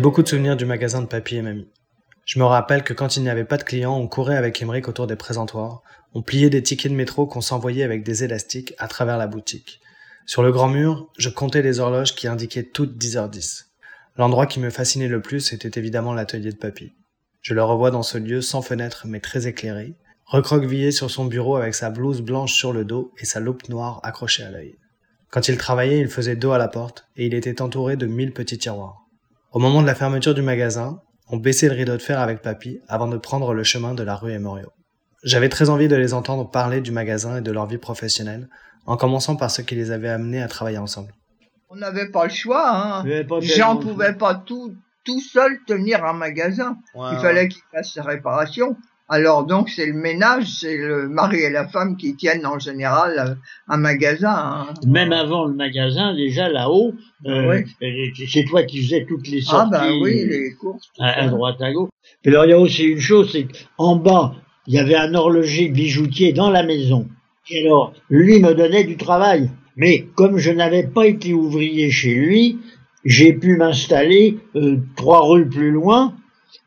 J'ai 0.00 0.02
beaucoup 0.02 0.22
de 0.22 0.28
souvenirs 0.28 0.56
du 0.56 0.64
magasin 0.64 1.02
de 1.02 1.06
papy 1.06 1.36
et 1.36 1.42
mamie. 1.42 1.68
Je 2.24 2.38
me 2.38 2.46
rappelle 2.46 2.84
que 2.84 2.94
quand 2.94 3.18
il 3.18 3.22
n'y 3.22 3.28
avait 3.28 3.44
pas 3.44 3.58
de 3.58 3.64
clients, 3.64 3.98
on 3.98 4.08
courait 4.08 4.38
avec 4.38 4.62
Emmerich 4.62 4.88
autour 4.88 5.06
des 5.06 5.14
présentoirs, 5.14 5.82
on 6.14 6.22
pliait 6.22 6.48
des 6.48 6.62
tickets 6.62 6.90
de 6.90 6.96
métro 6.96 7.26
qu'on 7.26 7.42
s'envoyait 7.42 7.82
avec 7.82 8.02
des 8.02 8.24
élastiques 8.24 8.72
à 8.78 8.88
travers 8.88 9.18
la 9.18 9.26
boutique. 9.26 9.78
Sur 10.24 10.42
le 10.42 10.52
grand 10.52 10.68
mur, 10.68 11.10
je 11.18 11.28
comptais 11.28 11.60
les 11.60 11.80
horloges 11.80 12.14
qui 12.14 12.28
indiquaient 12.28 12.62
toutes 12.62 12.96
10h10. 12.96 13.66
L'endroit 14.16 14.46
qui 14.46 14.58
me 14.58 14.70
fascinait 14.70 15.06
le 15.06 15.20
plus 15.20 15.52
était 15.52 15.78
évidemment 15.78 16.14
l'atelier 16.14 16.52
de 16.52 16.56
papy. 16.56 16.94
Je 17.42 17.52
le 17.52 17.62
revois 17.62 17.90
dans 17.90 18.02
ce 18.02 18.16
lieu 18.16 18.40
sans 18.40 18.62
fenêtre 18.62 19.02
mais 19.06 19.20
très 19.20 19.48
éclairé, 19.48 19.92
recroquevillé 20.24 20.92
sur 20.92 21.10
son 21.10 21.26
bureau 21.26 21.56
avec 21.56 21.74
sa 21.74 21.90
blouse 21.90 22.22
blanche 22.22 22.54
sur 22.54 22.72
le 22.72 22.86
dos 22.86 23.12
et 23.18 23.26
sa 23.26 23.38
loupe 23.38 23.68
noire 23.68 24.00
accrochée 24.02 24.44
à 24.44 24.50
l'œil. 24.50 24.78
Quand 25.28 25.48
il 25.48 25.58
travaillait, 25.58 26.00
il 26.00 26.08
faisait 26.08 26.36
dos 26.36 26.52
à 26.52 26.58
la 26.58 26.68
porte 26.68 27.06
et 27.18 27.26
il 27.26 27.34
était 27.34 27.60
entouré 27.60 27.98
de 27.98 28.06
mille 28.06 28.32
petits 28.32 28.56
tiroirs. 28.56 29.09
Au 29.52 29.58
moment 29.58 29.82
de 29.82 29.86
la 29.86 29.94
fermeture 29.94 30.34
du 30.34 30.42
magasin, 30.42 31.00
on 31.28 31.36
baissait 31.36 31.68
le 31.68 31.74
rideau 31.74 31.92
de 31.96 32.02
fer 32.02 32.20
avec 32.20 32.42
papy 32.42 32.80
avant 32.88 33.08
de 33.08 33.16
prendre 33.16 33.52
le 33.54 33.64
chemin 33.64 33.94
de 33.94 34.02
la 34.02 34.14
rue 34.14 34.32
Emorio. 34.32 34.70
J'avais 35.22 35.48
très 35.48 35.68
envie 35.70 35.88
de 35.88 35.96
les 35.96 36.14
entendre 36.14 36.48
parler 36.50 36.80
du 36.80 36.92
magasin 36.92 37.38
et 37.38 37.40
de 37.40 37.50
leur 37.52 37.66
vie 37.66 37.78
professionnelle, 37.78 38.48
en 38.86 38.96
commençant 38.96 39.36
par 39.36 39.50
ce 39.50 39.62
qui 39.62 39.74
les 39.74 39.90
avait 39.90 40.08
amenés 40.08 40.42
à 40.42 40.48
travailler 40.48 40.78
ensemble. 40.78 41.12
On 41.68 41.76
n'avait 41.76 42.10
pas 42.10 42.24
le 42.24 42.30
choix, 42.30 42.70
hein. 42.70 43.02
Pas 43.24 43.40
tellement- 43.40 43.76
pouvait 43.76 44.14
pas 44.14 44.34
tout, 44.34 44.74
tout 45.04 45.20
seul 45.20 45.58
tenir 45.66 46.04
un 46.04 46.14
magasin. 46.14 46.76
Il 47.12 47.18
fallait 47.20 47.48
qu'il 47.48 47.62
fasse 47.72 47.92
ses 47.92 48.00
réparations. 48.00 48.76
Alors 49.12 49.44
donc 49.44 49.68
c'est 49.70 49.86
le 49.86 49.92
ménage, 49.94 50.46
c'est 50.60 50.76
le 50.76 51.08
mari 51.08 51.38
et 51.40 51.50
la 51.50 51.66
femme 51.66 51.96
qui 51.96 52.14
tiennent 52.14 52.46
en 52.46 52.60
général 52.60 53.14
euh, 53.18 53.34
un 53.68 53.76
magasin. 53.76 54.32
hein. 54.32 54.66
Même 54.86 55.12
avant 55.12 55.46
le 55.46 55.54
magasin, 55.54 56.14
déjà 56.14 56.48
là-haut, 56.48 56.92
euh, 57.26 57.50
Oui. 57.50 57.64
euh, 57.82 58.24
c'est 58.28 58.44
toi 58.44 58.62
qui 58.62 58.82
faisais 58.84 59.04
toutes 59.08 59.26
les 59.26 59.40
Ah 59.48 59.50
sorties 59.50 59.70
ben 59.72 59.98
oui, 60.00 60.26
les 60.28 60.54
courses. 60.54 60.88
à, 61.00 61.26
droite, 61.26 61.60
à 61.60 61.72
gauche. 61.72 61.90
Et 62.24 62.28
alors 62.28 62.44
il 62.44 62.50
y 62.50 62.52
a 62.52 62.58
aussi 62.58 62.84
une 62.84 63.00
chose, 63.00 63.30
c'est 63.32 63.48
qu'en 63.76 63.96
bas, 63.96 64.34
il 64.68 64.74
y 64.74 64.78
avait 64.78 64.94
un 64.94 65.12
horloger 65.14 65.68
bijoutier 65.68 66.32
dans 66.32 66.50
la 66.50 66.62
maison. 66.62 67.08
Et 67.50 67.66
alors, 67.66 67.92
lui 68.10 68.38
me 68.38 68.54
donnait 68.54 68.84
du 68.84 68.96
travail. 68.96 69.50
Mais 69.76 70.06
comme 70.14 70.38
je 70.38 70.52
n'avais 70.52 70.84
pas 70.86 71.06
été 71.06 71.32
ouvrier 71.34 71.90
chez 71.90 72.14
lui, 72.14 72.58
j'ai 73.04 73.32
pu 73.32 73.56
m'installer 73.56 74.38
euh, 74.54 74.76
trois 74.94 75.26
rues 75.26 75.48
plus 75.48 75.72
loin. 75.72 76.14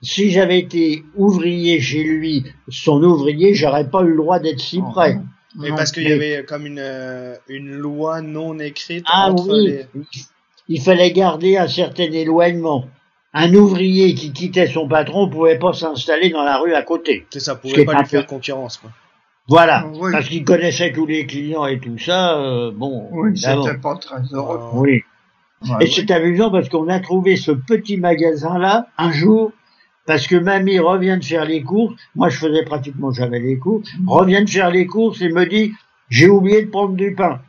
Si 0.01 0.31
j'avais 0.31 0.59
été 0.59 1.03
ouvrier 1.15 1.79
chez 1.79 2.03
lui, 2.03 2.45
son 2.69 3.01
ouvrier, 3.03 3.53
j'aurais 3.53 3.89
pas 3.89 4.01
eu 4.03 4.09
le 4.09 4.17
droit 4.17 4.39
d'être 4.39 4.59
si 4.59 4.81
près. 4.81 5.19
Mais 5.59 5.69
Non, 5.69 5.75
parce 5.75 5.91
qu'il 5.91 6.07
y 6.07 6.11
avait 6.11 6.43
comme 6.45 6.65
une, 6.65 6.79
euh, 6.79 7.35
une 7.47 7.71
loi 7.71 8.21
non 8.21 8.59
écrite 8.59 9.05
Ah 9.07 9.29
entre 9.31 9.49
oui, 9.53 9.67
les... 9.67 9.85
il 10.67 10.81
fallait 10.81 11.11
garder 11.11 11.57
un 11.57 11.67
certain 11.67 12.11
éloignement. 12.11 12.85
Un 13.33 13.53
ouvrier 13.55 14.13
qui 14.13 14.31
quittait 14.33 14.67
son 14.67 14.87
patron 14.87 15.29
pouvait 15.29 15.57
pas 15.59 15.73
s'installer 15.73 16.29
dans 16.31 16.43
la 16.43 16.57
rue 16.57 16.73
à 16.73 16.81
côté. 16.83 17.25
C'est 17.31 17.39
ça, 17.39 17.55
pouvait 17.55 17.85
pas 17.85 17.99
lui 17.99 18.05
faire 18.05 18.25
concurrence, 18.27 18.77
quoi. 18.77 18.89
Voilà, 19.47 19.87
Oui. 19.95 20.11
parce 20.11 20.29
qu'il 20.29 20.43
connaissait 20.45 20.91
tous 20.93 21.05
les 21.05 21.25
clients 21.25 21.65
et 21.65 21.79
tout 21.79 21.97
ça. 21.97 22.39
euh, 22.39 22.71
bon, 22.73 23.09
Oui, 23.11 23.37
c'était 23.37 23.77
pas 23.81 23.95
très 23.97 24.21
heureux. 24.31 24.57
Euh, 24.59 24.79
oui. 24.79 25.01
Ouais, 25.67 25.85
Et 25.85 25.87
c'est 25.87 26.09
amusant 26.11 26.49
parce 26.51 26.69
qu'on 26.69 26.87
a 26.89 26.99
trouvé 26.99 27.35
ce 27.35 27.51
petit 27.51 27.97
magasin-là 27.97 28.87
un 28.97 29.11
jour 29.11 29.51
parce 30.05 30.27
que 30.27 30.35
mamie 30.35 30.79
revient 30.79 31.17
de 31.19 31.25
faire 31.25 31.45
les 31.45 31.61
courses. 31.63 31.95
Moi, 32.15 32.29
je 32.29 32.37
faisais 32.37 32.63
pratiquement 32.63 33.11
jamais 33.11 33.39
les 33.39 33.57
courses. 33.57 33.89
Revient 34.07 34.43
de 34.43 34.49
faire 34.49 34.69
les 34.69 34.85
courses 34.85 35.21
et 35.21 35.29
me 35.29 35.45
dit 35.45 35.73
j'ai 36.09 36.29
oublié 36.29 36.63
de 36.63 36.69
prendre 36.69 36.95
du 36.95 37.13
pain. 37.13 37.41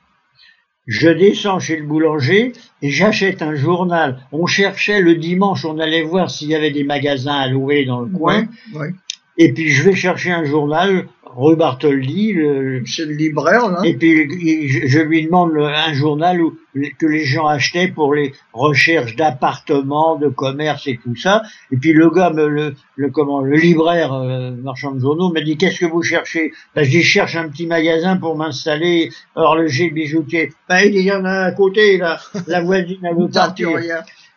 Je 0.87 1.09
descends 1.09 1.60
chez 1.60 1.76
le 1.76 1.87
boulanger 1.87 2.53
et 2.82 2.91
j'achète 2.91 3.41
un 3.41 3.54
journal. 3.54 4.20
On 4.32 4.47
cherchait 4.47 5.00
le 5.00 5.14
dimanche, 5.14 5.64
on 5.64 5.78
allait 5.78 6.03
voir 6.03 6.31
s'il 6.31 6.48
y 6.48 6.54
avait 6.54 6.70
des 6.70 6.84
magasins 6.84 7.37
à 7.37 7.48
louer 7.48 7.87
dans 7.87 8.00
le 8.00 8.10
coin. 8.10 8.47
ouais, 8.75 8.81
ouais. 8.81 8.94
Et 9.37 9.53
puis 9.53 9.69
je 9.70 9.82
vais 9.82 9.97
chercher 9.97 10.31
un 10.31 10.44
journal, 10.44 11.09
rue 11.37 11.56
Bartholdi, 11.56 12.33
le, 12.33 12.83
C'est 12.87 13.05
le 13.05 13.12
libraire, 13.15 13.69
là. 13.69 13.81
et 13.84 13.95
puis 13.95 14.27
il- 14.41 14.69
je 14.69 14.87
je 14.87 15.00
lui 15.00 15.25
demande 15.27 15.53
le- 15.53 15.67
un 15.67 15.93
journal 15.93 16.41
où, 16.41 16.56
que 16.99 17.06
les 17.06 17.25
gens 17.25 17.47
achetaient 17.47 17.89
pour 17.89 18.15
les 18.15 18.33
recherches 18.53 19.17
d'appartements, 19.17 20.17
de 20.17 20.28
commerce 20.28 20.87
et 20.87 20.99
tout 21.03 21.17
ça. 21.17 21.43
Et 21.73 21.77
puis 21.77 21.93
le 21.93 22.11
gars, 22.11 22.31
me, 22.31 22.47
le, 22.49 22.75
le 22.97 23.11
comment, 23.11 23.41
le 23.43 23.56
libraire 23.56 24.12
euh, 24.12 24.53
marchand 24.53 24.93
de 24.93 25.00
journaux 25.00 25.33
m'a 25.33 25.41
dit 25.41 25.56
qu'est-ce 25.56 25.81
que 25.81 25.87
vous 25.87 26.03
cherchez? 26.03 26.53
Ben, 26.75 26.84
Je 26.84 26.91
dis 26.91 27.03
je 27.03 27.09
cherche 27.11 27.37
un 27.37 27.49
petit 27.49 27.67
magasin 27.67 28.17
pour 28.17 28.37
m'installer 28.37 29.11
horloger 29.34 29.91
bijoutier. 29.91 30.53
Ben, 30.69 30.81
il 30.84 30.93
dit 30.93 30.99
il 30.99 31.05
y 31.06 31.12
en 31.12 31.25
a 31.25 31.44
à 31.47 31.53
côté 31.53 31.97
là, 31.99 32.19
la 32.47 32.61
voisine 32.62 33.05
a 33.06 33.12
veut 33.19 33.28
partir. 33.28 33.69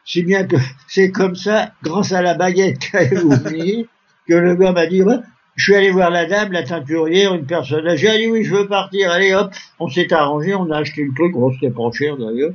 Si 0.05 0.23
bien 0.23 0.45
que 0.45 0.55
c'est 0.87 1.11
comme 1.11 1.35
ça, 1.35 1.71
grâce 1.83 2.11
à 2.13 2.21
la 2.21 2.33
baguette 2.33 2.79
qu'elle 2.79 3.23
oubliée, 3.25 3.87
que 4.27 4.35
le 4.35 4.55
gars 4.55 4.71
m'a 4.71 4.85
dit, 4.87 5.01
Ouais, 5.01 5.17
je 5.57 5.63
suis 5.63 5.75
allé 5.75 5.91
voir 5.91 6.09
la 6.11 6.25
dame, 6.25 6.51
la 6.53 6.63
teinturière, 6.63 7.33
une 7.35 7.45
personne 7.45 7.85
âgée, 7.87 8.07
elle 8.07 8.21
dit 8.21 8.27
oui, 8.27 8.43
je 8.45 8.55
veux 8.55 8.67
partir, 8.67 9.11
allez 9.11 9.33
hop, 9.33 9.51
on 9.79 9.89
s'est 9.89 10.13
arrangé, 10.13 10.55
on 10.55 10.71
a 10.71 10.77
acheté 10.77 11.03
le 11.03 11.13
truc, 11.13 11.33
bon, 11.33 11.51
c'était 11.51 11.71
pas 11.71 11.91
cher 11.91 12.15
d'ailleurs, 12.15 12.53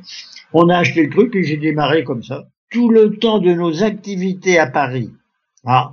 on 0.55 0.69
a 0.71 0.79
acheté 0.79 1.03
le 1.05 1.11
truc 1.11 1.35
et 1.37 1.43
j'ai 1.43 1.57
démarré 1.59 2.05
comme 2.05 2.23
ça. 2.23 2.45
Tout 2.71 2.89
le 2.89 3.17
temps 3.19 3.39
de 3.39 3.53
nos 3.53 3.83
activités 3.83 4.59
à 4.59 4.67
Paris, 4.67 5.11
ah, 5.67 5.93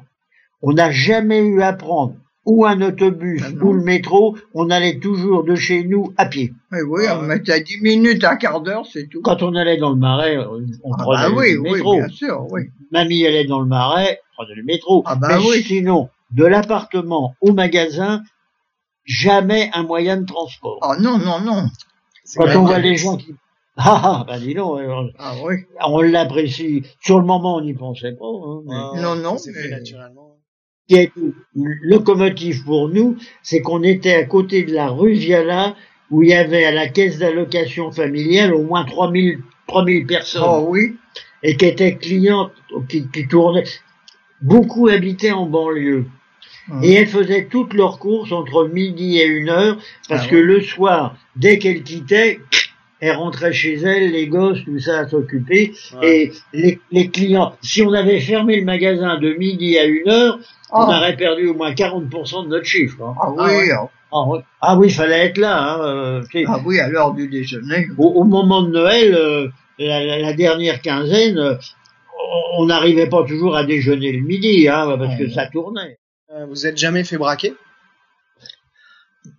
on 0.61 0.71
n'a 0.73 0.91
jamais 0.91 1.39
eu 1.39 1.61
à 1.61 1.73
prendre 1.73 2.13
ou 2.45 2.65
un 2.65 2.81
autobus 2.81 3.41
Ah 3.45 3.51
non. 3.51 3.65
ou 3.65 3.73
le 3.73 3.83
métro, 3.83 4.35
on 4.53 4.69
allait 4.69 4.97
toujours 4.99 5.43
de 5.43 5.55
chez 5.55 5.83
nous 5.83 6.13
à 6.17 6.25
pied. 6.25 6.53
Mais 6.71 6.81
oui, 6.81 7.03
Ah 7.07 7.19
on 7.19 7.23
mettait 7.23 7.61
10 7.61 7.81
minutes, 7.81 8.23
un 8.23 8.37
quart 8.37 8.61
d'heure, 8.61 8.85
c'est 8.91 9.07
tout. 9.07 9.21
Quand 9.21 9.43
on 9.43 9.55
allait 9.55 9.77
dans 9.77 9.89
le 9.91 9.97
marais, 9.97 10.37
on 10.37 10.93
Ah 10.93 11.03
prenait 11.03 11.29
bah 11.29 11.35
oui, 11.37 11.53
le 11.53 11.59
oui, 11.59 11.71
métro. 11.73 11.95
bien 11.97 12.07
sûr, 12.07 12.47
oui. 12.51 12.63
Mamie 12.91 13.25
allait 13.27 13.45
dans 13.45 13.59
le 13.59 13.67
marais, 13.67 14.19
prenait 14.35 14.55
le 14.55 14.63
métro. 14.63 15.03
Ah 15.05 15.15
bah 15.15 15.27
Mais 15.37 15.47
oui. 15.49 15.61
sinon, 15.63 16.09
de 16.31 16.45
l'appartement 16.45 17.35
au 17.41 17.53
magasin, 17.53 18.21
jamais 19.05 19.69
un 19.73 19.83
moyen 19.83 20.17
de 20.17 20.25
transport. 20.25 20.79
Ah 20.81 20.95
non, 20.99 21.17
non, 21.17 21.39
non. 21.41 21.67
C'est 22.23 22.39
Quand 22.39 22.55
on 22.61 22.65
voit 22.65 22.79
les 22.79 22.95
gens 22.97 23.17
qui... 23.17 23.35
Ah, 23.81 24.01
ah, 24.03 24.25
bah 24.27 24.37
dis 24.37 24.53
donc, 24.53 24.77
alors, 24.79 25.05
Ah 25.17 25.35
oui. 25.41 25.55
on 25.87 26.01
l'apprécie. 26.01 26.83
Sur 26.99 27.17
le 27.19 27.25
moment, 27.25 27.55
on 27.55 27.61
n'y 27.61 27.73
pensait 27.73 28.11
pas. 28.11 28.25
hein, 28.25 28.61
mais- 28.65 28.73
Ouais, 28.97 29.01
Non, 29.01 29.15
non, 29.15 29.37
s'est 29.37 29.51
mais- 29.55 29.61
fait 29.63 29.69
naturellement. 29.69 30.35
Ce 30.89 30.95
qui 30.95 30.99
est 30.99 31.11
locomotive 31.83 32.63
pour 32.65 32.89
nous, 32.89 33.15
c'est 33.41 33.61
qu'on 33.61 33.83
était 33.83 34.15
à 34.15 34.25
côté 34.25 34.63
de 34.63 34.73
la 34.73 34.89
rue 34.89 35.13
Viala, 35.13 35.75
où 36.11 36.23
il 36.23 36.29
y 36.29 36.33
avait 36.33 36.65
à 36.65 36.71
la 36.71 36.89
caisse 36.89 37.19
d'allocation 37.19 37.91
familiale 37.91 38.53
au 38.53 38.63
moins 38.63 38.83
3000, 38.83 39.39
3000 39.67 40.05
personnes. 40.05 40.43
Oh 40.45 40.65
oui. 40.67 40.97
et 41.43 41.55
qui 41.55 41.65
étaient 41.65 41.95
clientes, 41.95 42.51
qui, 42.89 43.07
qui 43.09 43.27
tournaient. 43.29 43.63
Beaucoup 44.41 44.87
habitaient 44.89 45.31
en 45.31 45.45
banlieue. 45.45 46.05
Et 46.83 46.93
elles 46.93 47.07
faisaient 47.07 47.47
toutes 47.49 47.73
leurs 47.73 47.99
courses 47.99 48.31
entre 48.31 48.67
midi 48.67 49.19
et 49.19 49.25
une 49.25 49.49
heure, 49.49 49.77
parce 50.07 50.25
Ah 50.25 50.29
que 50.29 50.35
ouais. 50.35 50.41
le 50.41 50.61
soir, 50.61 51.15
dès 51.35 51.57
qu'elles 51.59 51.83
quittaient, 51.83 52.39
elles 53.01 53.15
rentraient 53.15 53.53
chez 53.53 53.75
elles, 53.75 54.11
les 54.11 54.27
gosses, 54.27 54.63
tout 54.65 54.79
ça 54.79 54.99
à 54.99 55.07
s'occuper, 55.07 55.73
Ouais. 56.01 56.07
et 56.25 56.31
les, 56.53 56.79
les 56.91 57.09
clients, 57.09 57.53
si 57.61 57.81
on 57.81 57.93
avait 57.93 58.19
fermé 58.19 58.57
le 58.57 58.65
magasin 58.65 59.17
de 59.17 59.33
midi 59.33 59.77
à 59.77 59.85
une 59.85 60.09
heure, 60.09 60.37
on 60.71 60.81
Ah. 60.81 60.97
aurait 60.97 61.15
perdu 61.15 61.47
au 61.47 61.53
moins 61.53 61.71
40% 61.73 62.43
de 62.43 62.49
notre 62.49 62.65
chiffre. 62.65 63.01
hein. 63.03 63.13
Ah 63.21 63.31
oui, 63.31 63.43
ouais. 63.45 63.71
ah, 63.71 63.89
Ah, 64.11 64.27
ouais. 64.27 64.39
Ah 64.61 64.77
oui, 64.77 64.87
il 64.87 64.93
fallait 64.93 65.25
être 65.27 65.37
là. 65.37 65.73
Hein, 65.75 65.79
euh, 65.81 66.23
ah 66.47 66.59
oui, 66.65 66.79
à 66.79 66.89
l'heure 66.89 67.13
du 67.13 67.27
déjeuner. 67.29 67.87
au, 67.97 68.07
au 68.07 68.23
moment 68.23 68.63
de 68.63 68.69
Noël, 68.71 69.13
euh, 69.15 69.47
la, 69.77 70.03
la- 70.03 70.19
la 70.19 70.33
dernière 70.33 70.81
quinzaine, 70.81 71.37
euh, 71.37 71.53
on 72.57 72.63
on 72.63 72.65
n'arrivait 72.65 73.07
pas 73.07 73.23
toujours 73.23 73.55
à 73.55 73.63
déjeuner 73.63 74.11
le 74.11 74.21
midi, 74.21 74.67
hein, 74.67 74.95
parce 74.99 75.15
que 75.17 75.29
ça 75.29 75.45
tournait. 75.45 75.97
Euh, 76.31 76.45
Vous 76.45 76.65
êtes 76.67 76.77
jamais 76.77 77.03
fait 77.03 77.17
braquer? 77.17 77.55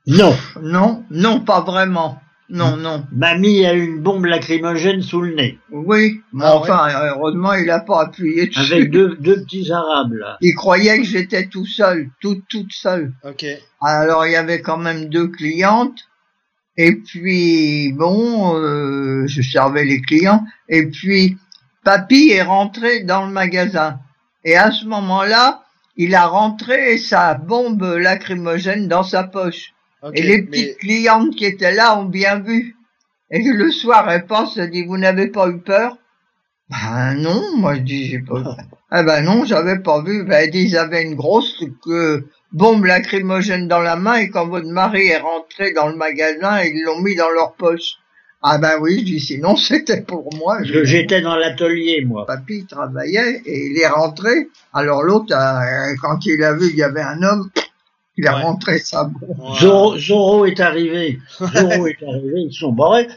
Non, 0.07 0.37
Non, 0.61 1.05
non, 1.11 1.41
pas 1.41 1.61
vraiment. 1.61 2.21
Non, 2.53 2.77
non. 2.77 3.07
mamie 3.13 3.65
a 3.65 3.75
eu 3.75 3.85
une 3.85 4.01
bombe 4.03 4.25
lacrymogène 4.25 5.03
sous 5.03 5.21
le 5.21 5.35
nez, 5.37 5.57
Oui, 5.71 6.21
mais 6.33 6.45
Ah 6.47 6.57
enfin, 6.57 6.89
heureusement, 7.15 7.53
il 7.53 7.71
a 7.71 7.79
pas 7.79 8.03
appuyé 8.03 8.49
dessus. 8.49 8.73
avec 8.73 8.91
deux, 8.91 9.15
deux 9.21 9.43
petits 9.45 9.71
arabes 9.71 10.15
là. 10.15 10.37
Il 10.41 10.57
croyait 10.57 10.99
que 10.99 11.05
j'étais 11.05 11.47
tout 11.47 11.65
seul, 11.65 12.11
toute, 12.21 12.43
toute 12.49 12.73
seule. 12.73 13.13
Ok. 13.23 13.47
Alors, 13.81 14.27
il 14.27 14.33
y 14.33 14.37
avait 14.37 14.63
quand 14.63 14.79
même 14.79 15.09
deux 15.09 15.29
clientes. 15.29 15.97
Et 16.77 16.97
puis, 16.97 17.93
bon, 17.93 18.57
euh, 18.57 19.29
je 19.29 19.43
servais 19.43 19.85
les 19.85 20.01
clients. 20.03 20.45
Et 20.69 20.87
puis, 20.89 21.37
papy 21.85 22.31
est 22.33 22.43
rentré 22.43 23.05
dans 23.05 23.27
le 23.27 23.33
magasin. 23.33 24.01
Et 24.45 24.57
à 24.57 24.73
ce 24.73 24.87
moment-là, 24.87 25.63
il 26.03 26.15
a 26.15 26.27
rentré 26.27 26.97
sa 26.97 27.35
bombe 27.35 27.83
lacrymogène 27.83 28.89
dans 28.89 29.03
sa 29.03 29.25
poche. 29.25 29.75
Et 30.15 30.23
les 30.23 30.39
mais- 30.39 30.47
petites 30.47 30.79
clientes 30.79 31.37
qui 31.37 31.45
étaient 31.45 31.75
là 31.75 31.99
ont 31.99 32.07
bien 32.07 32.39
vu. 32.41 32.77
Et 33.31 33.43
le 33.43 33.71
soir, 33.71 34.11
elle 34.11 34.25
pense, 34.27 34.57
elle 34.57 34.71
dit, 34.71 34.85
vous 34.85 34.97
n'avez 34.97 35.27
pas 35.29 35.49
eu 35.49 35.59
peur? 35.59 35.99
Ben 36.71 37.15
non, 37.15 37.57
moi 37.59 37.75
je 37.75 37.81
dis, 37.81 38.07
j'ai 38.07 38.21
pas 38.21 38.41
eu 38.41 38.45
peur. 38.45 38.57
Ah 38.93 39.05
ben 39.05 39.23
non, 39.23 39.45
j'avais 39.45 39.79
pas 39.79 40.03
vu. 40.03 40.25
Ben 40.25 40.39
elle 40.43 40.51
dit, 40.51 40.63
ils 40.71 40.77
avaient 40.77 41.05
une 41.05 41.15
grosse 41.15 41.63
euh, 41.87 42.29
bombe 42.51 42.85
lacrymogène 42.87 43.69
dans 43.69 43.79
la 43.79 43.95
main 43.95 44.17
et 44.17 44.31
quand 44.31 44.49
votre 44.49 44.67
mari 44.67 45.07
est 45.07 45.19
rentré 45.19 45.73
dans 45.73 45.87
le 45.87 45.95
magasin, 45.95 46.61
ils 46.63 46.83
l'ont 46.83 47.01
mis 47.01 47.15
dans 47.15 47.31
leur 47.31 47.53
poche. 47.55 47.99
Ah 48.43 48.59
ben 48.59 48.79
oui, 48.81 49.01
je 49.01 49.05
dis 49.05 49.21
sinon 49.21 49.55
c'était 49.69 50.01
pour 50.03 50.35
moi. 50.37 50.59
J'étais 50.63 51.21
dans 51.21 51.37
l'atelier, 51.37 52.05
moi. 52.05 52.27
Papy 52.27 52.67
travaillait 52.67 53.43
et 53.45 53.67
il 53.71 53.79
est 53.79 53.87
rentré. 53.89 54.49
Alors 54.73 55.03
l'autre, 55.03 55.35
euh, 55.35 55.95
quand 56.01 56.25
il 56.27 56.43
a 56.43 56.55
vu 56.55 56.69
qu'il 56.71 56.79
y 56.79 56.83
avait 56.83 57.03
un 57.03 57.23
homme, 57.23 57.51
il 58.17 58.27
a 58.27 58.37
Ouais. 58.37 58.43
rentré 58.43 58.79
sa 58.79 59.05
bombe. 59.05 59.55
Zorro 59.99 60.45
est 60.47 60.61
arrivé. 60.61 61.19
Zorro 61.39 61.87
est 61.87 62.03
arrivé, 62.03 62.41
ils 62.49 62.53
sont 62.53 62.73
barrés. 62.73 63.09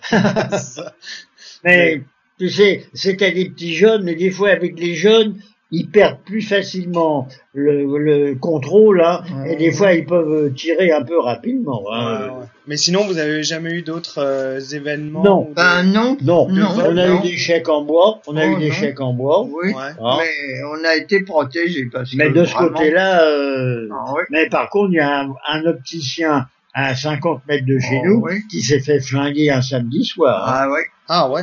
Mais, 1.63 2.01
tu 2.39 2.49
sais, 2.49 2.85
c'était 2.93 3.31
des 3.31 3.49
petits 3.49 3.73
jeunes, 3.75 4.03
mais 4.03 4.15
des 4.15 4.31
fois, 4.31 4.49
avec 4.49 4.77
les 4.79 4.95
jeunes, 4.95 5.39
ils 5.75 5.89
perdent 5.89 6.19
plus 6.23 6.41
facilement 6.41 7.27
le, 7.53 7.83
le 7.97 8.35
contrôle, 8.35 9.01
hein, 9.01 9.23
et 9.47 9.55
des 9.55 9.71
fois, 9.71 9.93
ils 9.93 10.05
peuvent 10.05 10.53
tirer 10.53 10.91
un 10.91 11.01
peu 11.03 11.19
rapidement. 11.19 11.81
hein. 11.91 12.19
Ouais, 12.21 12.25
ouais. 12.29 12.45
Mais 12.67 12.77
sinon, 12.77 13.03
vous 13.05 13.17
avez 13.17 13.43
jamais 13.43 13.71
eu 13.71 13.81
d'autres 13.81 14.19
euh, 14.19 14.59
événements 14.59 15.23
Non. 15.23 15.41
des- 15.49 15.53
Ben 15.55 15.83
non. 15.83 16.15
Non, 16.21 16.47
Non, 16.49 16.67
on 16.77 16.95
a 16.97 17.07
non. 17.07 17.19
eu 17.19 17.21
des 17.23 17.35
chèques 17.37 17.67
en 17.67 17.81
bois, 17.83 18.21
on 18.27 18.37
a 18.37 18.45
Oh, 18.45 18.51
eu 18.55 18.59
des 18.59 18.69
non. 18.69 18.73
chèques 18.75 19.01
en 19.01 19.13
bois, 19.13 19.41
Oui. 19.43 19.73
Ouais. 19.73 19.73
hein. 19.99 20.17
Mais 20.19 20.63
on 20.71 20.85
a 20.85 20.95
été 20.95 21.23
protégés 21.23 21.89
parce 21.91 22.11
que 22.11 22.17
mais 22.17 22.29
de 22.29 22.45
ce 22.45 22.53
vraiment- 22.53 22.69
côté-là, 22.69 23.23
euh, 23.25 23.89
Ah, 23.91 24.13
oui. 24.15 24.21
mais 24.29 24.47
par 24.47 24.69
contre, 24.69 24.91
il 24.93 24.97
y 24.97 24.99
a 24.99 25.21
un, 25.23 25.33
un 25.49 25.65
opticien 25.65 26.47
à 26.73 26.95
50 26.95 27.41
mètres 27.47 27.65
de 27.65 27.79
chez 27.79 27.99
Oh, 28.03 28.07
nous 28.07 28.21
oui. 28.23 28.41
qui 28.49 28.61
s'est 28.61 28.79
fait 28.79 28.99
flinguer 29.01 29.49
un 29.49 29.61
samedi 29.61 30.05
soir. 30.05 30.47
hein. 30.47 30.53
Ah 30.55 30.69
oui. 30.71 30.79
Ah 31.09 31.29
ouais. 31.31 31.41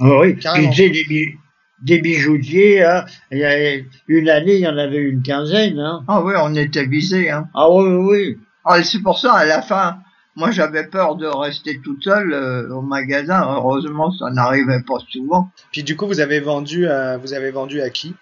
Ah 0.00 0.18
oui, 0.20 0.36
tu 0.36 0.72
sais, 0.74 0.90
des, 0.90 1.36
des 1.82 2.00
bijoutiers, 2.00 2.82
hein, 2.84 3.04
il 3.30 3.38
y 3.38 3.44
a 3.44 3.74
une 4.08 4.28
année, 4.28 4.54
il 4.56 4.60
y 4.62 4.66
en 4.68 4.78
avait 4.78 4.98
une 4.98 5.22
quinzaine. 5.22 5.78
Hein. 5.78 6.04
Ah 6.08 6.22
oui, 6.22 6.34
on 6.40 6.54
était 6.54 6.86
visés. 6.86 7.30
Hein. 7.30 7.48
Ah 7.54 7.70
oui, 7.70 7.84
oui. 7.88 8.38
Ah, 8.64 8.82
c'est 8.82 9.00
pour 9.02 9.18
ça, 9.18 9.34
à 9.34 9.44
la 9.44 9.62
fin, 9.62 9.98
moi 10.34 10.50
j'avais 10.50 10.86
peur 10.86 11.16
de 11.16 11.26
rester 11.26 11.80
toute 11.84 12.02
seule 12.02 12.32
euh, 12.32 12.68
au 12.74 12.82
magasin. 12.82 13.42
Heureusement, 13.56 14.10
ça 14.12 14.30
n'arrivait 14.30 14.82
pas 14.86 14.98
souvent. 15.10 15.50
Puis 15.72 15.82
du 15.82 15.96
coup, 15.96 16.06
vous 16.06 16.20
avez 16.20 16.40
vendu, 16.40 16.86
à, 16.88 17.16
vous 17.18 17.32
avez 17.34 17.50
vendu 17.50 17.80
à 17.80 17.90
qui? 17.90 18.14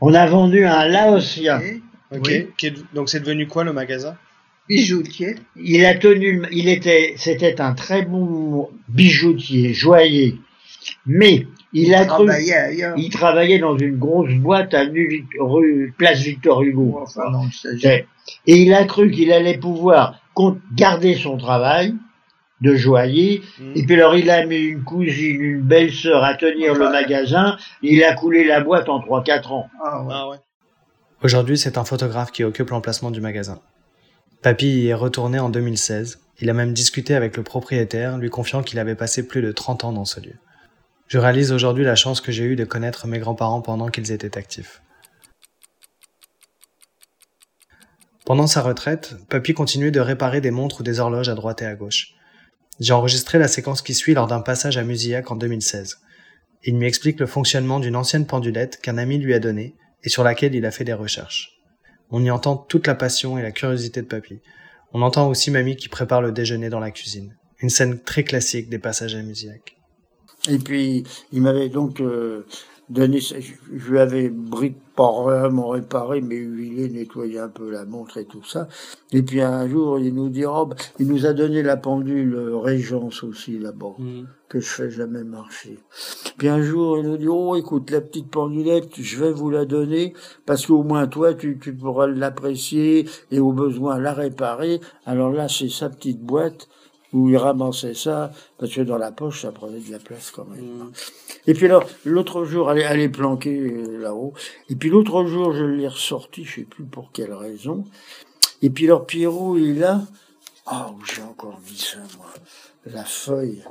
On 0.00 0.14
a 0.14 0.26
vendu 0.26 0.64
un 0.64 0.86
Laotien. 0.86 1.60
Et 1.60 1.82
Ok. 2.12 2.26
Oui. 2.26 2.46
Qui 2.58 2.66
est- 2.66 2.94
donc 2.94 3.08
c'est 3.08 3.20
devenu 3.20 3.46
quoi 3.46 3.62
le 3.62 3.72
magasin? 3.72 4.16
Bijoutier. 4.68 5.36
Il 5.56 5.84
a 5.84 5.94
tenu, 5.94 6.42
il 6.52 6.68
était, 6.68 7.14
c'était 7.16 7.60
un 7.60 7.72
très 7.74 8.02
bon 8.02 8.68
bijoutier, 8.88 9.74
joaillier. 9.74 10.36
Mais 11.06 11.46
il 11.72 11.94
a 11.94 12.04
cru, 12.04 12.26
travaillait 12.26 12.94
il 12.96 13.10
travaillait 13.10 13.58
dans 13.58 13.76
une 13.78 13.96
grosse 13.96 14.34
boîte 14.34 14.74
à 14.74 14.82
rue 15.38 15.94
Place 15.96 16.20
Victor 16.20 16.62
Hugo. 16.62 16.98
Enfin, 17.00 17.30
non, 17.30 17.42
Et 17.84 18.06
il 18.46 18.74
a 18.74 18.84
cru 18.84 19.10
qu'il 19.10 19.32
allait 19.32 19.58
pouvoir 19.58 20.20
garder 20.74 21.14
son 21.14 21.36
travail 21.36 21.94
de 22.60 22.74
joaillier. 22.74 23.42
Hmm. 23.58 23.72
Et 23.74 23.84
puis 23.84 23.94
alors 23.94 24.16
il 24.16 24.30
a 24.30 24.44
mis 24.44 24.56
une 24.56 24.84
cousine, 24.84 25.40
une 25.40 25.62
belle-sœur 25.62 26.22
à 26.22 26.34
tenir 26.34 26.74
le 26.74 26.90
magasin. 26.90 27.56
Il 27.82 28.02
a 28.04 28.14
coulé 28.14 28.44
la 28.44 28.60
boîte 28.60 28.88
en 28.88 29.00
3-4 29.00 29.48
ans. 29.48 29.68
Ah, 29.82 30.02
ouais. 30.02 30.08
Ah 30.14 30.28
ouais. 30.28 30.36
Aujourd'hui, 31.22 31.58
c'est 31.58 31.76
un 31.76 31.84
photographe 31.84 32.32
qui 32.32 32.44
occupe 32.44 32.70
l'emplacement 32.70 33.10
du 33.10 33.20
magasin. 33.20 33.60
Papy 34.42 34.66
y 34.66 34.88
est 34.88 34.94
retourné 34.94 35.38
en 35.38 35.50
2016. 35.50 36.20
Il 36.40 36.48
a 36.48 36.54
même 36.54 36.72
discuté 36.72 37.14
avec 37.14 37.36
le 37.36 37.42
propriétaire, 37.42 38.16
lui 38.16 38.30
confiant 38.30 38.62
qu'il 38.62 38.78
avait 38.78 38.94
passé 38.94 39.26
plus 39.26 39.42
de 39.42 39.52
30 39.52 39.84
ans 39.84 39.92
dans 39.92 40.06
ce 40.06 40.20
lieu. 40.20 40.32
Je 41.10 41.18
réalise 41.18 41.50
aujourd'hui 41.50 41.84
la 41.84 41.96
chance 41.96 42.20
que 42.20 42.30
j'ai 42.30 42.44
eue 42.44 42.54
de 42.54 42.64
connaître 42.64 43.08
mes 43.08 43.18
grands-parents 43.18 43.62
pendant 43.62 43.88
qu'ils 43.88 44.12
étaient 44.12 44.38
actifs. 44.38 44.80
Pendant 48.24 48.46
sa 48.46 48.62
retraite, 48.62 49.16
Papy 49.28 49.52
continuait 49.52 49.90
de 49.90 49.98
réparer 49.98 50.40
des 50.40 50.52
montres 50.52 50.82
ou 50.82 50.84
des 50.84 51.00
horloges 51.00 51.28
à 51.28 51.34
droite 51.34 51.62
et 51.62 51.66
à 51.66 51.74
gauche. 51.74 52.14
J'ai 52.78 52.92
enregistré 52.92 53.40
la 53.40 53.48
séquence 53.48 53.82
qui 53.82 53.92
suit 53.92 54.14
lors 54.14 54.28
d'un 54.28 54.40
passage 54.40 54.76
à 54.76 54.84
Musillac 54.84 55.32
en 55.32 55.34
2016. 55.34 55.98
Il 56.62 56.76
m'y 56.76 56.86
explique 56.86 57.18
le 57.18 57.26
fonctionnement 57.26 57.80
d'une 57.80 57.96
ancienne 57.96 58.26
pendulette 58.26 58.80
qu'un 58.80 58.96
ami 58.96 59.18
lui 59.18 59.34
a 59.34 59.40
donnée 59.40 59.74
et 60.04 60.10
sur 60.10 60.22
laquelle 60.22 60.54
il 60.54 60.64
a 60.64 60.70
fait 60.70 60.84
des 60.84 60.92
recherches. 60.92 61.58
On 62.10 62.22
y 62.22 62.30
entend 62.30 62.56
toute 62.56 62.86
la 62.86 62.94
passion 62.94 63.36
et 63.36 63.42
la 63.42 63.50
curiosité 63.50 64.00
de 64.00 64.06
Papy. 64.06 64.38
On 64.92 65.02
entend 65.02 65.28
aussi 65.28 65.50
Mamie 65.50 65.74
qui 65.74 65.88
prépare 65.88 66.22
le 66.22 66.30
déjeuner 66.30 66.68
dans 66.68 66.78
la 66.78 66.92
cuisine. 66.92 67.34
Une 67.58 67.68
scène 67.68 67.98
très 67.98 68.22
classique 68.22 68.68
des 68.70 68.78
passages 68.78 69.16
à 69.16 69.22
Musillac. 69.22 69.79
Et 70.48 70.58
puis, 70.58 71.04
il 71.32 71.42
m'avait 71.42 71.68
donc 71.68 72.00
euh, 72.00 72.46
donné, 72.90 73.20
je 73.20 73.90
lui 73.90 73.98
avais 73.98 74.28
brique 74.28 74.78
par 74.96 75.22
vraiment 75.22 75.68
réparé, 75.68 76.20
mais 76.20 76.36
huilé, 76.36 76.88
nettoyé 76.88 77.38
un 77.38 77.48
peu 77.48 77.70
la 77.70 77.84
montre 77.84 78.18
et 78.18 78.24
tout 78.24 78.44
ça. 78.44 78.68
Et 79.12 79.22
puis 79.22 79.40
un 79.40 79.68
jour, 79.68 79.98
il 79.98 80.14
nous 80.14 80.28
dit, 80.28 80.44
oh, 80.44 80.66
bah, 80.66 80.76
il 80.98 81.06
nous 81.06 81.24
a 81.24 81.32
donné 81.32 81.62
la 81.62 81.76
pendule 81.76 82.34
euh, 82.34 82.56
Régence 82.56 83.22
aussi 83.22 83.58
là-bas, 83.58 83.96
que 84.48 84.60
je 84.60 84.68
fais 84.68 84.90
jamais 84.90 85.24
marcher. 85.24 85.78
Puis 86.36 86.48
un 86.48 86.62
jour, 86.62 86.98
il 86.98 87.04
nous 87.04 87.16
dit, 87.16 87.28
oh, 87.28 87.54
écoute, 87.56 87.90
la 87.90 88.00
petite 88.00 88.30
pendulette, 88.30 89.00
je 89.00 89.22
vais 89.22 89.32
vous 89.32 89.50
la 89.50 89.64
donner, 89.64 90.14
parce 90.44 90.66
qu'au 90.66 90.82
moins 90.82 91.06
toi, 91.06 91.34
tu, 91.34 91.58
tu 91.58 91.72
pourras 91.74 92.08
l'apprécier 92.08 93.06
et 93.30 93.40
au 93.40 93.52
besoin 93.52 93.98
la 93.98 94.12
réparer. 94.12 94.80
Alors 95.06 95.30
là, 95.30 95.48
c'est 95.48 95.68
sa 95.68 95.90
petite 95.90 96.20
boîte 96.20 96.68
où 97.12 97.28
il 97.28 97.36
ramassait 97.36 97.94
ça, 97.94 98.32
parce 98.58 98.72
que 98.72 98.82
dans 98.82 98.98
la 98.98 99.10
poche, 99.12 99.42
ça 99.42 99.52
prenait 99.52 99.80
de 99.80 99.90
la 99.90 99.98
place 99.98 100.30
quand 100.30 100.44
même. 100.44 100.92
Et 101.46 101.54
puis 101.54 101.66
alors, 101.66 101.84
l'autre 102.04 102.44
jour, 102.44 102.70
elle 102.70 102.78
est, 102.78 102.82
elle 102.82 103.00
est 103.00 103.08
planquée 103.08 103.58
euh, 103.58 103.98
là-haut. 104.00 104.32
Et 104.68 104.76
puis 104.76 104.90
l'autre 104.90 105.24
jour, 105.26 105.52
je 105.52 105.64
l'ai 105.64 105.88
ressorti, 105.88 106.44
je 106.44 106.56
sais 106.56 106.62
plus 106.62 106.84
pour 106.84 107.10
quelle 107.12 107.32
raison. 107.32 107.84
Et 108.62 108.70
puis 108.70 108.86
alors, 108.86 109.06
Pierrot, 109.06 109.56
il 109.56 109.76
est 109.76 109.80
là. 109.80 110.02
Ah, 110.66 110.92
où 110.96 111.04
j'ai 111.04 111.22
encore 111.22 111.58
mis 111.68 111.76
ça, 111.78 111.98
moi. 112.16 112.26
La 112.86 113.04
feuille. 113.04 113.64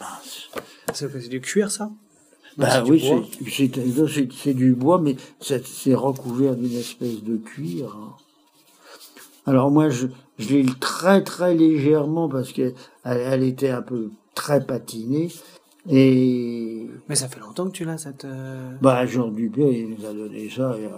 Mince. 0.00 0.50
C'est 0.92 1.28
du 1.28 1.40
cuir, 1.40 1.70
ça? 1.70 1.90
Bah 2.58 2.82
oui, 2.86 3.02
c'est- 3.48 4.52
du 4.52 4.74
bois, 4.74 4.98
mais 5.00 5.16
c'est 5.40 5.66
c'est 5.66 5.94
recouvert 5.94 6.54
d'une 6.54 6.76
espèce 6.76 7.22
de 7.22 7.36
cuir. 7.38 7.96
hein. 7.96 8.14
Alors 9.46 9.70
moi, 9.70 9.88
je, 9.88 10.06
je 10.38 10.56
l'ai 10.56 10.66
très 10.80 11.22
très 11.22 11.54
légèrement 11.54 12.28
parce 12.28 12.52
que 12.52 12.72
elle, 13.04 13.18
elle 13.20 13.42
était 13.42 13.70
un 13.70 13.82
peu 13.82 14.10
très 14.34 14.64
patinée. 14.64 15.30
Et 15.88 16.86
Mais 17.08 17.16
ça 17.16 17.28
fait 17.28 17.40
longtemps 17.40 17.66
que 17.66 17.72
tu 17.72 17.84
l'as, 17.84 17.98
cette... 17.98 18.24
euh, 18.24 18.70
bah 18.80 19.04
Jean 19.06 19.28
Dubé, 19.28 19.62
il 19.88 19.96
nous 19.98 20.06
a 20.08 20.12
donné 20.12 20.48
ça 20.48 20.70
euh, 20.74 20.88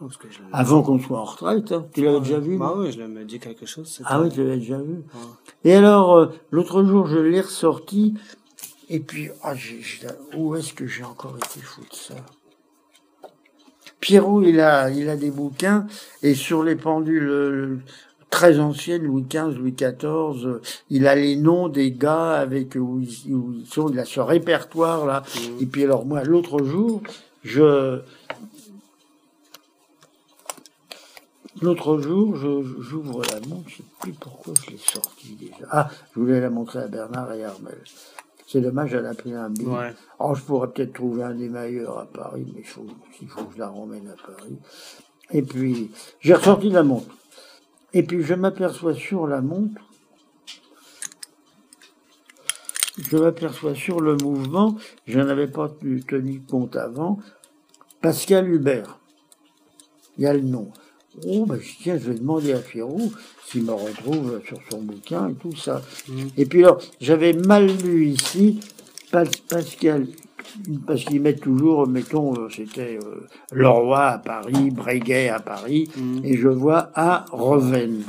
Parce 0.00 0.16
que 0.16 0.28
je 0.28 0.38
l'ai- 0.40 0.44
avant 0.52 0.82
qu'on 0.82 0.98
soit 0.98 1.20
en 1.20 1.24
retraite. 1.24 1.70
hein. 1.70 1.86
Tu 1.94 2.04
l'avais 2.04 2.18
déjà 2.20 2.40
vu 2.40 2.58
Bah 2.58 2.74
oui, 2.76 2.90
je 2.90 3.02
me 3.02 3.24
dis 3.24 3.38
quelque 3.38 3.66
chose. 3.66 4.00
Ah 4.04 4.20
oui, 4.20 4.28
tu 4.30 4.42
l'avais 4.42 4.56
déjà 4.58 4.78
vu. 4.78 4.96
Et 5.64 5.74
alors, 5.74 6.16
euh, 6.16 6.26
l'autre 6.50 6.82
jour, 6.84 7.06
je 7.06 7.18
l'ai 7.18 7.40
ressorti. 7.40 8.14
Et 8.88 8.98
puis, 8.98 9.28
ah, 9.42 9.54
j'ai- 9.54 9.80
où 10.36 10.56
est-ce 10.56 10.72
que 10.74 10.86
j'ai 10.88 11.04
encore 11.04 11.36
été 11.36 11.60
foutre 11.60 11.94
ça? 11.94 12.14
Pierrot, 14.00 14.42
il 14.42 14.60
a, 14.60 14.90
il 14.90 15.08
a 15.08 15.16
des 15.16 15.30
bouquins. 15.30 15.86
Et 16.22 16.34
sur 16.34 16.62
les 16.62 16.76
pendules 16.76 17.28
euh, 17.28 17.78
très 18.36 18.58
anciennes, 18.60 19.02
Louis 19.04 19.24
XV, 19.28 19.56
Louis 19.56 19.72
XIV, 19.72 20.46
euh, 20.46 20.60
il 20.90 21.06
a 21.06 21.14
les 21.14 21.36
noms 21.36 21.68
des 21.68 21.90
gars 21.90 22.34
avec 22.34 22.74
où 22.74 23.00
ils, 23.00 23.34
où 23.34 23.54
ils 23.54 23.66
sont. 23.66 23.88
Il 23.88 23.98
a 23.98 24.04
ce 24.04 24.20
répertoire-là. 24.20 25.22
Et 25.60 25.64
puis, 25.64 25.84
alors, 25.84 26.04
moi, 26.04 26.22
l'autre 26.22 26.62
jour, 26.62 27.00
je... 27.42 28.00
L'autre 31.62 31.98
jour, 32.02 32.36
je- 32.36 32.82
j'ouvre 32.82 33.22
la 33.32 33.40
montre, 33.48 33.68
je 33.70 33.76
sais 33.76 33.82
plus 34.00 34.12
pourquoi 34.12 34.52
je 34.62 34.72
l'ai 34.72 34.76
sortie 34.76 35.34
déjà. 35.40 35.66
Ah, 35.70 35.88
je 36.14 36.20
voulais 36.20 36.38
la 36.40 36.50
montrer 36.50 36.80
à 36.80 36.88
Bernard 36.88 37.32
et 37.32 37.42
Armel. 37.44 37.78
C'est 38.46 38.60
dommage, 38.60 38.92
elle 38.92 39.06
a 39.06 39.14
pris 39.14 39.32
un 39.32 39.48
billet. 39.48 39.66
Ouais. 39.66 39.94
Oh, 40.18 40.34
je 40.34 40.42
pourrais 40.42 40.68
peut-être 40.68 40.92
trouver 40.92 41.22
un 41.22 41.38
émailleur 41.38 41.98
à 41.98 42.04
Paris, 42.04 42.44
mais 42.54 42.60
il 42.60 42.66
faut, 42.66 42.86
il 43.22 43.28
faut 43.28 43.44
que 43.44 43.54
je 43.54 43.58
la 43.60 43.68
ramène 43.70 44.06
à 44.10 44.26
Paris. 44.26 44.56
Et 45.32 45.40
puis, 45.40 45.90
j'ai 46.20 46.34
ressorti 46.34 46.68
la 46.68 46.82
montre. 46.82 47.08
Et 47.92 48.02
puis, 48.02 48.22
je 48.22 48.34
m'aperçois 48.34 48.94
sur 48.94 49.26
la 49.26 49.40
montre, 49.40 49.80
je 52.98 53.16
m'aperçois 53.16 53.74
sur 53.74 54.00
le 54.00 54.16
mouvement, 54.16 54.76
je 55.06 55.18
n'en 55.18 55.28
avais 55.28 55.48
pas 55.48 55.68
tenu- 55.68 56.02
tenu 56.02 56.40
compte 56.42 56.76
avant, 56.76 57.18
Pascal 58.00 58.48
Hubert. 58.48 58.98
Il 60.18 60.24
y 60.24 60.26
a 60.26 60.32
le 60.34 60.40
nom. 60.40 60.70
Oh, 61.26 61.46
ben, 61.46 61.58
tiens, 61.80 61.98
je 61.98 62.10
vais 62.10 62.18
demander 62.18 62.52
à 62.52 62.58
Pierrot 62.58 63.10
s'il 63.46 63.64
me 63.64 63.72
retrouve 63.72 64.42
sur 64.46 64.58
son 64.70 64.82
bouquin 64.82 65.30
et 65.30 65.34
tout 65.34 65.56
ça. 65.56 65.80
Et 66.36 66.44
puis 66.44 66.62
alors, 66.64 66.80
j'avais 67.00 67.32
mal 67.32 67.66
lu 67.66 68.08
ici, 68.08 68.60
Pas- 69.10 69.24
Pascal, 69.48 70.08
parce 70.86 71.04
qu'ils 71.04 71.20
mettent 71.20 71.40
toujours, 71.40 71.86
mettons, 71.86 72.34
euh, 72.34 72.48
c'était 72.50 72.98
euh, 73.02 73.26
Leroy 73.52 74.00
à 74.00 74.18
Paris, 74.18 74.70
Breguet 74.70 75.28
à 75.28 75.40
Paris, 75.40 75.90
et 76.24 76.36
je 76.36 76.48
vois 76.48 76.90
à 76.94 77.24
Reven. 77.32 78.02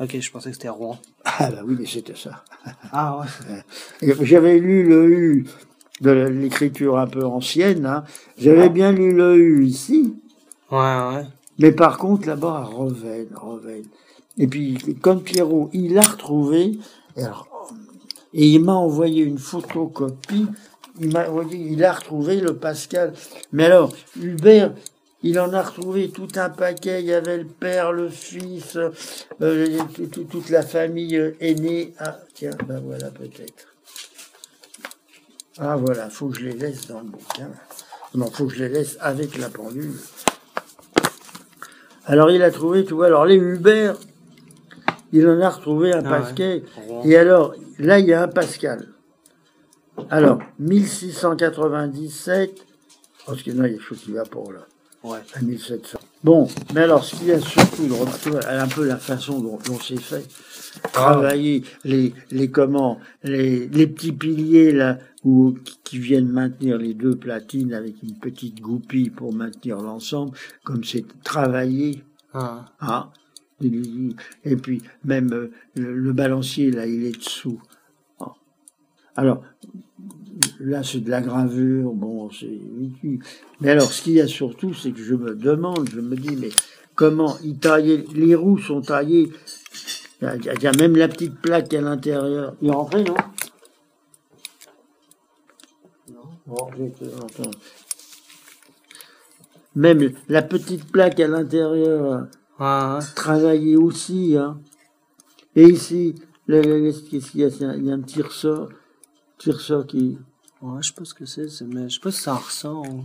Ok, 0.00 0.18
je 0.18 0.30
pensais 0.30 0.50
que 0.50 0.56
c'était 0.56 0.68
Rouen. 0.68 0.98
Ah 1.24 1.50
bah 1.50 1.62
oui, 1.64 1.76
mais 1.78 1.86
c'était 1.86 2.16
ça. 2.16 2.44
Ah 2.92 3.20
ouais. 3.20 4.14
J'avais 4.22 4.58
lu 4.58 4.82
le 4.82 5.08
U 5.08 5.46
de 6.00 6.10
l'écriture 6.10 6.98
un 6.98 7.06
peu 7.06 7.24
ancienne, 7.24 7.84
hein. 7.84 8.04
j'avais 8.38 8.70
bien 8.70 8.92
lu 8.92 9.12
le 9.12 9.36
U 9.36 9.66
ici, 9.66 10.14
Ouais, 10.70 10.78
ouais. 10.78 11.26
Mais 11.58 11.72
par 11.72 11.98
contre, 11.98 12.28
là-bas, 12.28 12.58
à 12.58 12.64
Reven, 12.64 13.26
Reven. 13.34 13.82
Et 14.38 14.46
puis, 14.46 14.78
comme 15.02 15.22
Pierrot, 15.22 15.68
il 15.72 15.94
l'a 15.94 16.02
retrouvé. 16.02 16.78
Et 17.16 17.22
alors, 17.22 17.48
et 18.32 18.46
il 18.46 18.62
m'a 18.62 18.74
envoyé 18.74 19.24
une 19.24 19.38
photocopie. 19.38 20.46
Il 21.00 21.12
m'a 21.12 21.28
envoyé, 21.28 21.56
il 21.58 21.82
a 21.84 21.92
retrouvé 21.92 22.40
le 22.40 22.54
Pascal. 22.56 23.14
Mais 23.52 23.64
alors, 23.64 23.92
Hubert, 24.20 24.72
il 25.22 25.40
en 25.40 25.52
a 25.54 25.62
retrouvé 25.62 26.10
tout 26.10 26.28
un 26.36 26.50
paquet. 26.50 27.00
Il 27.00 27.06
y 27.06 27.14
avait 27.14 27.38
le 27.38 27.46
père, 27.46 27.90
le 27.92 28.08
fils, 28.10 28.76
euh, 29.40 29.78
tout- 29.94 30.06
tout- 30.06 30.24
toute 30.24 30.50
la 30.50 30.62
famille 30.62 31.16
euh, 31.16 31.32
aînée. 31.40 31.94
Ah, 31.98 32.18
tiens, 32.34 32.50
ben 32.66 32.80
voilà 32.84 33.10
peut-être. 33.10 33.66
Ah 35.58 35.76
voilà, 35.76 36.08
faut 36.10 36.28
que 36.28 36.38
je 36.38 36.44
les 36.46 36.52
laisse 36.52 36.86
dans 36.86 37.00
le 37.00 37.06
bouquin. 37.06 37.50
Non, 38.14 38.30
faut 38.30 38.46
que 38.46 38.54
je 38.54 38.64
les 38.64 38.68
laisse 38.70 38.96
avec 39.00 39.36
la 39.38 39.48
pendule. 39.48 39.92
Alors 42.06 42.30
il 42.30 42.42
a 42.42 42.50
trouvé, 42.50 42.84
tu 42.84 42.94
vois, 42.94 43.06
alors 43.06 43.24
les 43.26 43.36
Hubert, 43.36 43.96
il 45.12 45.26
en 45.28 45.40
a 45.40 45.48
retrouvé 45.50 45.92
un 45.92 46.04
Ah 46.04 46.12
ouais. 46.12 46.20
paquet. 46.26 46.62
Rond. 46.88 47.02
Et 47.04 47.16
alors, 47.16 47.54
là, 47.78 47.98
il 47.98 48.06
y 48.06 48.12
a 48.12 48.22
un 48.22 48.28
Pascal. 48.28 48.88
Alors, 50.10 50.38
1697, 50.58 52.66
parce 53.26 53.42
que 53.42 53.50
non, 53.50 53.64
il 53.64 53.72
y 53.72 53.74
a 53.74 53.78
quelque 53.78 53.82
chose 53.84 54.00
qui 54.02 54.12
va 54.12 54.24
pour 54.24 54.52
là, 54.52 54.66
Ouais. 55.02 55.18
à 55.34 55.40
1700. 55.42 55.98
Bon, 56.24 56.46
mais 56.74 56.82
alors, 56.82 57.04
ce 57.04 57.16
qu'il 57.16 57.28
y 57.28 57.32
a 57.32 57.40
surtout 57.40 57.86
de 57.86 57.92
remarquable, 57.92 58.40
un 58.48 58.68
peu 58.68 58.86
la 58.86 58.96
façon 58.98 59.40
dont, 59.40 59.58
dont 59.66 59.78
c'est 59.78 60.00
fait, 60.00 60.26
travailler 60.92 61.62
les, 61.84 62.12
les 62.30 62.50
comment, 62.50 62.98
les, 63.22 63.66
les 63.68 63.86
petits 63.86 64.12
piliers 64.12 64.72
là, 64.72 64.98
où, 65.24 65.54
qui- 65.84 65.98
viennent 65.98 66.28
maintenir 66.30 66.78
les 66.78 66.94
deux 66.94 67.16
platines 67.16 67.74
avec 67.74 68.02
une 68.02 68.18
petite 68.18 68.60
goupille 68.60 69.10
pour 69.10 69.32
maintenir 69.34 69.78
l'ensemble, 69.80 70.36
comme 70.64 70.84
c'est 70.84 71.04
travaillé, 71.24 72.02
Ah, 72.32 72.66
ah, 72.80 73.10
il- 73.60 74.14
et 74.44 74.56
puis 74.56 74.82
même 75.04 75.32
euh, 75.32 75.50
le, 75.74 75.94
le 75.96 76.12
balancier 76.12 76.70
là, 76.70 76.86
il 76.86 77.04
est 77.04 77.18
dessous. 77.18 77.60
Alors 79.20 79.42
là, 80.60 80.82
c'est 80.82 81.00
de 81.00 81.10
la 81.10 81.20
gravure, 81.20 81.92
bon, 81.92 82.30
c'est. 82.30 82.58
Mais 83.60 83.68
alors, 83.68 83.92
ce 83.92 84.00
qu'il 84.00 84.14
y 84.14 84.20
a 84.22 84.26
surtout, 84.26 84.72
c'est 84.72 84.92
que 84.92 85.02
je 85.02 85.14
me 85.14 85.34
demande, 85.34 85.90
je 85.92 86.00
me 86.00 86.16
dis, 86.16 86.36
mais 86.36 86.48
comment 86.94 87.36
ils 87.44 87.58
taillaient 87.58 88.06
Les 88.14 88.34
roues 88.34 88.56
sont 88.56 88.80
taillées. 88.80 89.30
Il 90.22 90.24
y 90.24 90.26
a, 90.26 90.36
il 90.36 90.62
y 90.62 90.66
a 90.66 90.72
même 90.72 90.96
la 90.96 91.08
petite 91.08 91.38
plaque 91.38 91.74
à 91.74 91.82
l'intérieur. 91.82 92.56
Il 92.62 92.68
est 92.68 92.72
rentré, 92.72 93.04
non? 93.04 93.14
Non. 96.48 96.70
attends. 97.18 97.50
Même 99.74 100.12
la 100.30 100.40
petite 100.40 100.90
plaque 100.90 101.20
à 101.20 101.28
l'intérieur 101.28 102.26
ah, 102.58 103.00
travailler 103.14 103.76
aussi. 103.76 104.34
Hein. 104.38 104.62
Et 105.54 105.64
ici, 105.64 106.14
qu'est-ce 106.48 107.30
qu'il 107.30 107.40
y 107.40 107.44
a? 107.44 107.48
Il 107.76 107.84
y 107.84 107.90
a 107.90 107.94
un 107.94 108.00
petit 108.00 108.22
ressort, 108.22 108.70
ressort 109.48 109.86
qui 109.86 110.18
ouais, 110.62 110.82
je 110.82 110.88
sais 110.88 110.94
pas 110.94 111.04
ce 111.04 111.14
que 111.14 111.24
c'est, 111.24 111.46
mais 111.66 111.88
je 111.88 111.94
sais 111.94 112.00
pas 112.00 112.10
si 112.10 112.28
un 112.28 112.34
ressort 112.34 112.82
ou, 112.82 113.04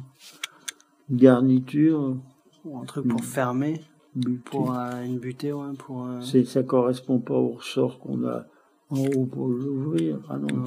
une 1.10 1.18
garniture. 1.18 2.18
ou 2.66 2.78
un 2.78 2.86
truc 2.86 3.08
pour 3.08 3.24
fermer, 3.24 3.82
butée. 4.16 4.42
pour 4.44 4.76
euh, 4.76 5.04
une 5.04 5.20
butée, 5.20 5.54
ouais, 5.54 5.74
pour. 5.78 6.06
euh, 6.06 6.20
C'est, 6.22 6.44
ça 6.46 6.64
correspond 6.64 7.20
pas 7.20 7.36
au 7.36 7.50
ressort 7.52 8.00
qu'on 8.00 8.28
a 8.28 8.46
en 8.90 9.00
haut 9.16 9.26
pour 9.26 9.48
l'ouvrir. 9.48 10.20
Ah 10.30 10.38
non. 10.38 10.48
Non. 10.58 10.64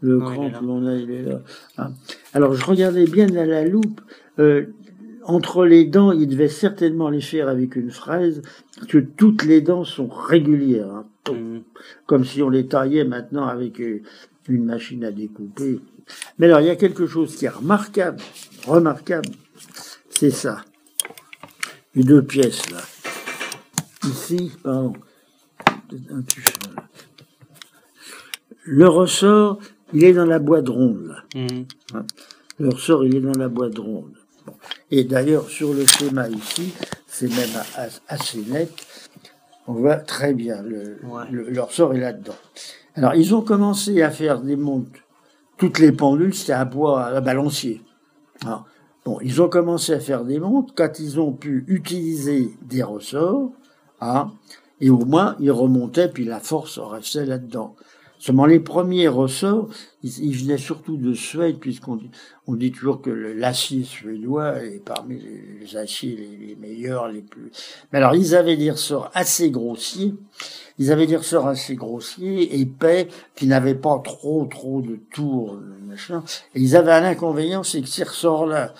Le 0.00 0.18
Non, 0.18 0.26
cran 0.30 0.50
que 0.50 0.64
l'on 0.64 0.86
a, 0.86 0.94
il 0.94 1.10
est 1.10 1.22
là. 1.22 1.40
Ah. 1.78 1.90
Alors, 2.34 2.52
je 2.52 2.64
regardais 2.66 3.06
bien 3.06 3.34
à 3.34 3.46
la 3.46 3.64
loupe. 3.66 4.02
euh, 4.38 4.66
entre 5.24 5.64
les 5.64 5.84
dents, 5.86 6.12
il 6.12 6.28
devait 6.28 6.48
certainement 6.48 7.08
les 7.08 7.20
faire 7.22 7.48
avec 7.48 7.74
une 7.74 7.90
fraise, 7.90 8.42
parce 8.76 8.86
que 8.86 8.98
toutes 8.98 9.42
les 9.44 9.60
dents 9.62 9.82
sont 9.84 10.06
régulières. 10.06 10.88
hein. 10.94 11.06
hum, 11.30 11.62
comme 12.06 12.24
si 12.24 12.42
on 12.42 12.48
les 12.50 12.66
taillait 12.68 13.04
maintenant 13.04 13.46
avec 13.46 13.80
une 14.48 14.64
machine 14.64 15.04
à 15.04 15.10
découper. 15.10 15.80
Mais 16.38 16.46
alors, 16.46 16.60
il 16.60 16.66
y 16.66 16.70
a 16.70 16.76
quelque 16.76 17.06
chose 17.06 17.36
qui 17.36 17.44
est 17.46 17.50
remarquable, 17.50 18.20
remarquable, 18.66 19.28
c'est 20.10 20.30
ça. 20.30 20.64
Les 21.94 22.04
deux 22.04 22.22
pièces, 22.22 22.70
là. 22.70 22.78
Ici, 24.04 24.52
pardon. 24.62 24.92
Le 28.64 28.88
ressort, 28.88 29.58
il 29.92 30.04
est 30.04 30.12
dans 30.12 30.26
la 30.26 30.38
boîte 30.38 30.68
ronde, 30.68 31.06
là. 31.06 31.24
hum. 31.34 31.66
Le 32.58 32.68
ressort, 32.70 33.04
il 33.04 33.16
est 33.16 33.20
dans 33.20 33.38
la 33.38 33.48
boîte 33.48 33.78
ronde. 33.78 34.14
Bon. 34.46 34.54
Et 34.90 35.04
d'ailleurs, 35.04 35.48
sur 35.50 35.74
le 35.74 35.84
schéma 35.86 36.28
ici, 36.28 36.72
c'est 37.06 37.28
même 37.28 37.50
assez 38.08 38.38
net. 38.42 38.72
On 39.66 39.74
voit 39.74 39.96
très 39.96 40.32
bien, 40.32 40.62
le, 40.62 40.98
Ouais. 41.04 41.24
le, 41.30 41.50
le 41.50 41.60
ressort 41.60 41.94
est 41.94 42.00
là-dedans. 42.00 42.36
Alors, 42.96 43.14
ils 43.14 43.34
ont 43.34 43.42
commencé 43.42 44.02
à 44.02 44.10
faire 44.10 44.40
des 44.40 44.56
montres. 44.56 45.00
Toutes 45.58 45.78
les 45.78 45.92
pendules, 45.92 46.34
c'était 46.34 46.54
à 46.54 46.64
bois, 46.64 47.04
à 47.04 47.20
balancier. 47.20 47.82
Bon, 49.04 49.18
ils 49.20 49.40
ont 49.40 49.48
commencé 49.48 49.92
à 49.92 50.00
faire 50.00 50.24
des 50.24 50.40
montres 50.40 50.74
quand 50.74 50.98
ils 50.98 51.20
ont 51.20 51.32
pu 51.32 51.64
utiliser 51.68 52.50
des 52.62 52.82
ressorts, 52.82 53.52
hein, 54.00 54.32
et 54.80 54.90
au 54.90 55.04
moins, 55.04 55.36
ils 55.40 55.52
remontaient, 55.52 56.08
puis 56.08 56.24
la 56.24 56.40
force 56.40 56.78
restait 56.78 57.24
là-dedans. 57.24 57.76
Seulement 58.18 58.46
les 58.46 58.60
premiers 58.60 59.08
ressorts, 59.08 59.68
ils, 60.02 60.36
venaient 60.36 60.58
surtout 60.58 60.96
de 60.96 61.12
Suède, 61.12 61.58
puisqu'on 61.58 61.98
dit, 62.48 62.72
toujours 62.72 63.02
que 63.02 63.10
l'acier 63.10 63.84
suédois 63.84 64.62
est 64.62 64.82
parmi 64.84 65.20
les, 65.20 65.76
aciers 65.76 66.16
les, 66.16 66.56
meilleurs, 66.56 67.08
les 67.08 67.20
plus. 67.20 67.50
Mais 67.92 67.98
alors 67.98 68.14
ils 68.14 68.34
avaient 68.34 68.56
des 68.56 68.70
ressorts 68.70 69.10
assez 69.14 69.50
grossiers, 69.50 70.14
ils 70.78 70.92
avaient 70.92 71.06
des 71.06 71.16
ressorts 71.16 71.48
assez 71.48 71.74
grossiers, 71.74 72.58
épais, 72.58 73.08
qui 73.34 73.46
n'avaient 73.46 73.74
pas 73.74 73.98
trop 74.02 74.46
trop 74.46 74.80
de 74.80 74.98
tours, 75.12 75.58
machin. 75.86 76.22
Et 76.54 76.60
ils 76.60 76.76
avaient 76.76 76.92
un 76.92 77.04
inconvénient, 77.04 77.62
c'est 77.62 77.82
que 77.82 77.88
ces 77.88 78.04
ressorts-là 78.04 78.72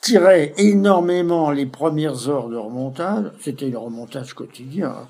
tiraient 0.00 0.52
énormément 0.58 1.50
les 1.52 1.66
premières 1.66 2.28
heures 2.28 2.48
de 2.48 2.56
remontage. 2.56 3.30
C'était 3.40 3.70
le 3.70 3.78
remontage 3.78 4.34
quotidien. 4.34 5.06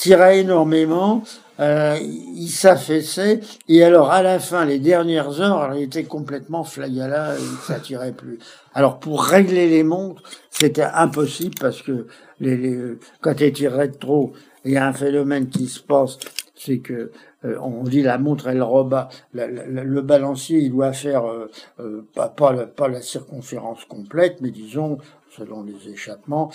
Tirait 0.00 0.40
énormément, 0.40 1.22
euh, 1.60 1.98
il 2.00 2.48
s'affaissait, 2.48 3.40
et 3.68 3.84
alors 3.84 4.10
à 4.10 4.22
la 4.22 4.38
fin, 4.38 4.64
les 4.64 4.78
dernières 4.78 5.42
heures, 5.42 5.58
alors, 5.58 5.76
il 5.76 5.82
était 5.82 6.04
complètement 6.04 6.64
flagala, 6.64 7.34
et 7.36 7.66
ça 7.66 7.78
tirait 7.80 8.12
plus. 8.12 8.38
Alors 8.72 8.98
pour 8.98 9.22
régler 9.22 9.68
les 9.68 9.82
montres, 9.82 10.22
c'était 10.50 10.88
impossible 10.94 11.54
parce 11.60 11.82
que 11.82 12.06
les, 12.40 12.56
les, 12.56 12.78
quand 13.20 13.34
tiraient 13.34 13.88
de 13.88 13.94
trop, 13.96 14.32
il 14.64 14.72
y 14.72 14.78
a 14.78 14.86
un 14.86 14.94
phénomène 14.94 15.48
qui 15.50 15.66
se 15.66 15.80
passe, 15.80 16.18
c'est 16.54 16.78
que 16.78 17.12
euh, 17.44 17.56
on 17.60 17.82
dit 17.84 18.02
la 18.02 18.16
montre 18.16 18.48
elle 18.48 18.62
rebat, 18.62 19.08
la- 19.34 19.46
le 19.46 20.00
balancier 20.02 20.58
il 20.60 20.70
doit 20.70 20.92
faire 20.94 21.24
euh, 21.26 21.50
euh, 21.80 22.06
pas, 22.14 22.28
pas, 22.28 22.52
la, 22.52 22.66
pas 22.66 22.88
la 22.88 23.02
circonférence 23.02 23.84
complète, 23.84 24.40
mais 24.40 24.50
disons 24.50 24.96
selon 25.40 25.62
les 25.62 25.92
échappements, 25.92 26.50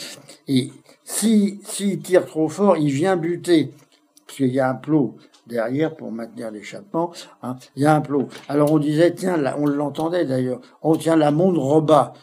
et 0.48 0.72
si 1.04 1.60
s'il 1.64 2.00
tire 2.00 2.26
trop 2.26 2.50
fort, 2.50 2.78
il 2.78 2.92
vient 2.92 3.18
buter, 3.18 3.72
parce 4.26 4.38
qu'il 4.38 4.54
y 4.54 4.60
a 4.60 4.70
un 4.70 4.76
plot 4.76 5.16
derrière 5.48 5.96
pour 5.96 6.12
maintenir 6.12 6.52
l'échappement. 6.52 7.12
Hein, 7.42 7.56
il 7.76 7.84
y 7.84 7.86
a 7.86 7.96
un 7.96 8.02
plot. 8.02 8.28
Alors 8.48 8.72
on 8.72 8.80
disait 8.80 9.14
tiens, 9.14 9.38
là, 9.38 9.56
on 9.60 9.66
l'entendait 9.66 10.26
d'ailleurs. 10.26 10.62
On 10.82 10.96
tient 10.96 11.16
la 11.16 11.32
montre 11.32 11.60
rebat. 11.60 12.14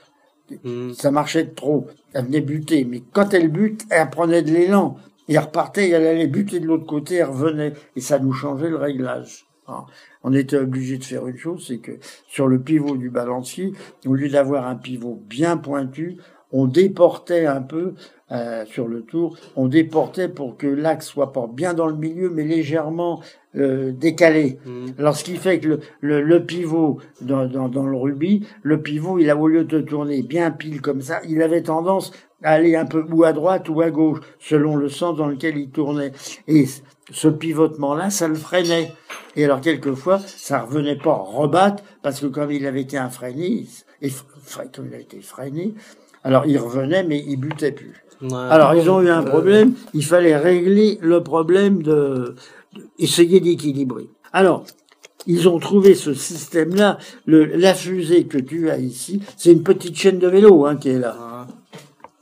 Hum. 0.65 0.93
Ça 0.95 1.11
marchait 1.11 1.45
de 1.45 1.55
trop. 1.55 1.87
Elle 2.13 2.27
venait 2.27 2.41
buter, 2.41 2.85
mais 2.85 3.03
quand 3.13 3.33
elle 3.33 3.49
bute, 3.49 3.85
elle 3.91 4.11
prenait 4.11 4.43
de 4.43 4.53
l'élan. 4.53 4.97
Et 5.29 5.35
elle 5.35 5.41
repartait, 5.41 5.89
et 5.89 5.91
elle 5.93 6.07
allait 6.07 6.27
buter 6.27 6.61
de 6.61 6.67
l'autre 6.67 6.87
côté, 6.87 7.17
elle 7.17 7.27
revenait. 7.27 7.73
Et 7.97 8.01
ça 8.01 8.19
nous 8.19 8.33
changeait 8.33 8.69
le 8.69 8.77
réglage. 8.77 9.47
Hein. 9.69 9.87
On 10.25 10.33
était 10.33 10.57
obligé 10.57 10.99
de 10.99 11.05
faire 11.05 11.27
une 11.27 11.37
chose, 11.37 11.65
c'est 11.67 11.79
que 11.79 11.93
sur 12.29 12.49
le 12.49 12.61
pivot 12.61 12.97
du 12.97 13.09
balancier, 13.09 13.73
au 14.07 14.15
lieu 14.15 14.29
d'avoir 14.29 14.67
un 14.67 14.77
pivot 14.77 15.23
bien 15.27 15.57
pointu, 15.57 16.19
on 16.53 16.67
déportait 16.67 17.47
un 17.47 17.63
peu 17.63 17.95
euh, 18.31 18.65
sur 18.67 18.89
le 18.89 19.03
tour, 19.03 19.37
on 19.57 19.69
déportait 19.69 20.29
pour 20.29 20.57
que 20.57 20.67
l'axe 20.67 21.07
soit 21.07 21.33
pas 21.33 21.47
bien 21.53 21.75
dans 21.75 21.87
le 21.87 21.97
milieu, 21.97 22.31
mais 22.31 22.45
légèrement 22.45 23.21
euh, 23.57 23.93
décalé. 23.93 24.59
Hum. 24.67 24.87
Alors, 24.99 25.17
ce 25.17 25.25
qui 25.25 25.37
fait 25.37 25.61
que 25.61 25.69
le, 25.69 25.81
le, 26.01 26.23
le 26.23 26.47
pivot 26.47 26.99
dans, 27.21 27.47
dans, 27.47 27.69
dans 27.69 27.87
le 27.87 27.97
rubis, 27.97 28.47
le 28.63 28.81
pivot, 28.81 29.19
il 29.19 29.29
a 29.29 29.37
au 29.37 29.49
lieu 29.49 29.65
de 29.65 29.81
tourner 29.81 30.23
bien 30.23 30.51
pile 30.51 30.81
comme 30.81 31.03
ça, 31.03 31.21
il 31.29 31.43
avait 31.43 31.63
tendance 31.63 32.13
à 32.43 32.53
aller 32.53 32.75
un 32.75 32.87
peu 32.87 33.05
ou 33.13 33.23
à 33.25 33.33
droite 33.33 33.69
ou 33.69 33.83
à 33.83 33.91
gauche, 33.91 34.21
selon 34.41 34.77
le 34.77 34.89
sens 34.89 35.17
dans 35.17 35.29
lequel 35.29 35.57
il 35.59 35.69
tournait. 35.71 36.13
Et 36.49 36.65
ce 37.11 37.29
pivotement-là, 37.29 38.11
ça 38.11 38.27
le 38.29 38.35
freinait. 38.35 38.93
Et 39.37 39.45
alors, 39.45 39.61
quelquefois, 39.61 40.19
ça 40.19 40.61
revenait 40.63 40.97
pas 40.97 41.15
rebattre, 41.15 41.85
parce 42.03 42.21
que 42.21 42.27
comme 42.27 42.51
il 42.51 42.67
avait 42.67 42.81
été 42.81 42.97
infreiné, 42.97 43.67
et 44.01 44.09
fre- 44.09 44.71
comme 44.75 44.87
il 44.89 44.95
a 44.95 44.99
été 44.99 45.21
freiné, 45.21 45.75
alors 46.25 46.47
il 46.47 46.59
revenait, 46.59 47.03
mais 47.05 47.23
il 47.27 47.37
butait 47.37 47.73
plus. 47.73 47.93
Ouais. 48.23 48.29
Alors, 48.51 48.75
ils 48.75 48.89
ont 48.89 49.01
eu 49.03 49.09
un 49.09 49.23
Euh, 49.23 49.29
problème. 49.29 49.73
Il 49.95 50.05
fallait 50.05 50.37
régler 50.37 50.99
le 51.03 51.23
problème 51.25 51.83
de, 51.83 52.37
de- 52.75 52.83
essayer 52.99 53.41
d'équilibrer. 53.41 54.09
Alors, 54.33 54.65
ils 55.27 55.49
ont 55.49 55.59
trouvé 55.59 55.95
ce 55.97 56.15
système-là. 56.15 56.99
La 57.27 57.75
fusée 57.75 58.25
que 58.27 58.39
tu 58.39 58.71
as 58.71 58.79
ici, 58.79 59.21
c'est 59.37 59.51
une 59.53 59.65
petite 59.65 59.97
chaîne 59.97 60.19
de 60.21 60.29
vélo 60.29 60.67
hein, 60.67 60.77
qui 60.77 60.91
est 60.91 60.99
là. 61.01 61.47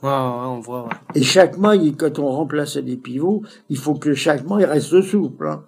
Ouais, 0.01 0.09
ouais, 0.09 0.15
ouais, 0.15 0.47
on 0.47 0.59
voit, 0.59 0.83
ouais. 0.85 0.89
Et 1.13 1.21
chaque 1.21 1.57
mois, 1.59 1.75
il- 1.75 1.95
quand 1.95 2.17
on 2.17 2.29
remplaçait 2.31 2.81
des 2.81 2.97
pivots, 2.97 3.43
il 3.69 3.77
faut 3.77 3.93
que 3.93 4.15
chaque 4.15 4.43
mois, 4.45 4.59
il 4.59 4.65
reste 4.65 4.99
souple. 5.03 5.47
Hein. 5.47 5.63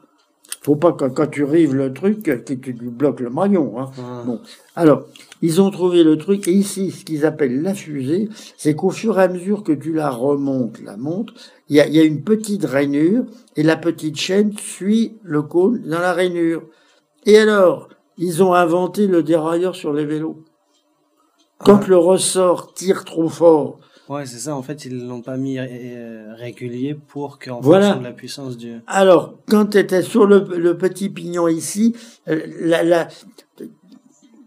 Faut 0.64 0.78
pas 0.78 0.94
que 0.94 1.06
quand 1.06 1.28
tu 1.28 1.44
rives 1.44 1.76
le 1.76 1.94
truc, 1.94 2.24
que 2.24 2.32
tu 2.56 2.74
bloques 2.74 3.20
le 3.20 3.30
maillon. 3.30 3.80
Hein. 3.80 3.92
Ah. 4.00 4.24
Bon, 4.26 4.40
alors, 4.76 5.04
ils 5.42 5.62
ont 5.62 5.70
trouvé 5.70 6.04
le 6.04 6.18
truc, 6.18 6.48
et 6.48 6.54
ici, 6.54 6.90
ce 6.92 7.04
qu'ils 7.04 7.26
appellent 7.26 7.62
la 7.62 7.74
fusée, 7.74 8.30
c'est 8.58 8.74
qu'au 8.74 8.90
fur 8.90 9.20
et 9.20 9.24
à 9.24 9.28
mesure 9.28 9.64
que 9.64 9.74
tu 9.74 9.92
la 9.94 10.10
remontes, 10.10 10.80
la 10.82 10.96
montres, 10.96 11.34
il 11.68 11.76
y 11.76 11.82
a, 11.82 11.88
il 11.88 11.94
y 11.94 12.00
a 12.00 12.04
une 12.04 12.24
petite 12.24 12.64
rainure, 12.64 13.26
et 13.58 13.64
la 13.64 13.76
petite 13.76 14.16
chaîne 14.16 14.58
suit 14.58 15.18
le 15.24 15.42
cône 15.42 15.82
dans 15.82 16.00
la 16.00 16.14
rainure. 16.14 16.64
Et 17.26 17.38
alors, 17.38 17.90
ils 18.18 18.42
ont 18.42 18.54
inventé 18.54 19.08
le 19.08 19.22
dérailleur 19.22 19.76
sur 19.76 19.92
les 19.92 20.06
vélos. 20.06 20.44
Quand 21.58 21.82
Ah. 21.84 21.88
le 21.90 21.98
ressort 21.98 22.74
tire 22.74 23.04
trop 23.04 23.28
fort, 23.30 23.80
Ouais, 24.10 24.26
c'est 24.26 24.38
ça. 24.40 24.56
En 24.56 24.62
fait, 24.62 24.86
ils 24.86 25.08
l'ont 25.08 25.22
pas 25.22 25.38
mis 25.38 25.58
euh, 25.60 26.34
régulier 26.36 26.94
pour 26.94 27.40
qu'en 27.40 27.62
Voilà. 27.62 27.86
fonction 27.88 28.02
de 28.02 28.06
la 28.08 28.12
puissance 28.14 28.58
du. 28.58 28.82
Alors, 28.88 29.36
quand 29.50 29.68
tu 29.68 29.78
étais 29.78 30.02
sur 30.02 30.26
le, 30.26 30.46
le 30.58 30.78
petit 30.78 31.10
pignon 31.10 31.48
ici, 31.48 31.96
euh, 32.28 32.42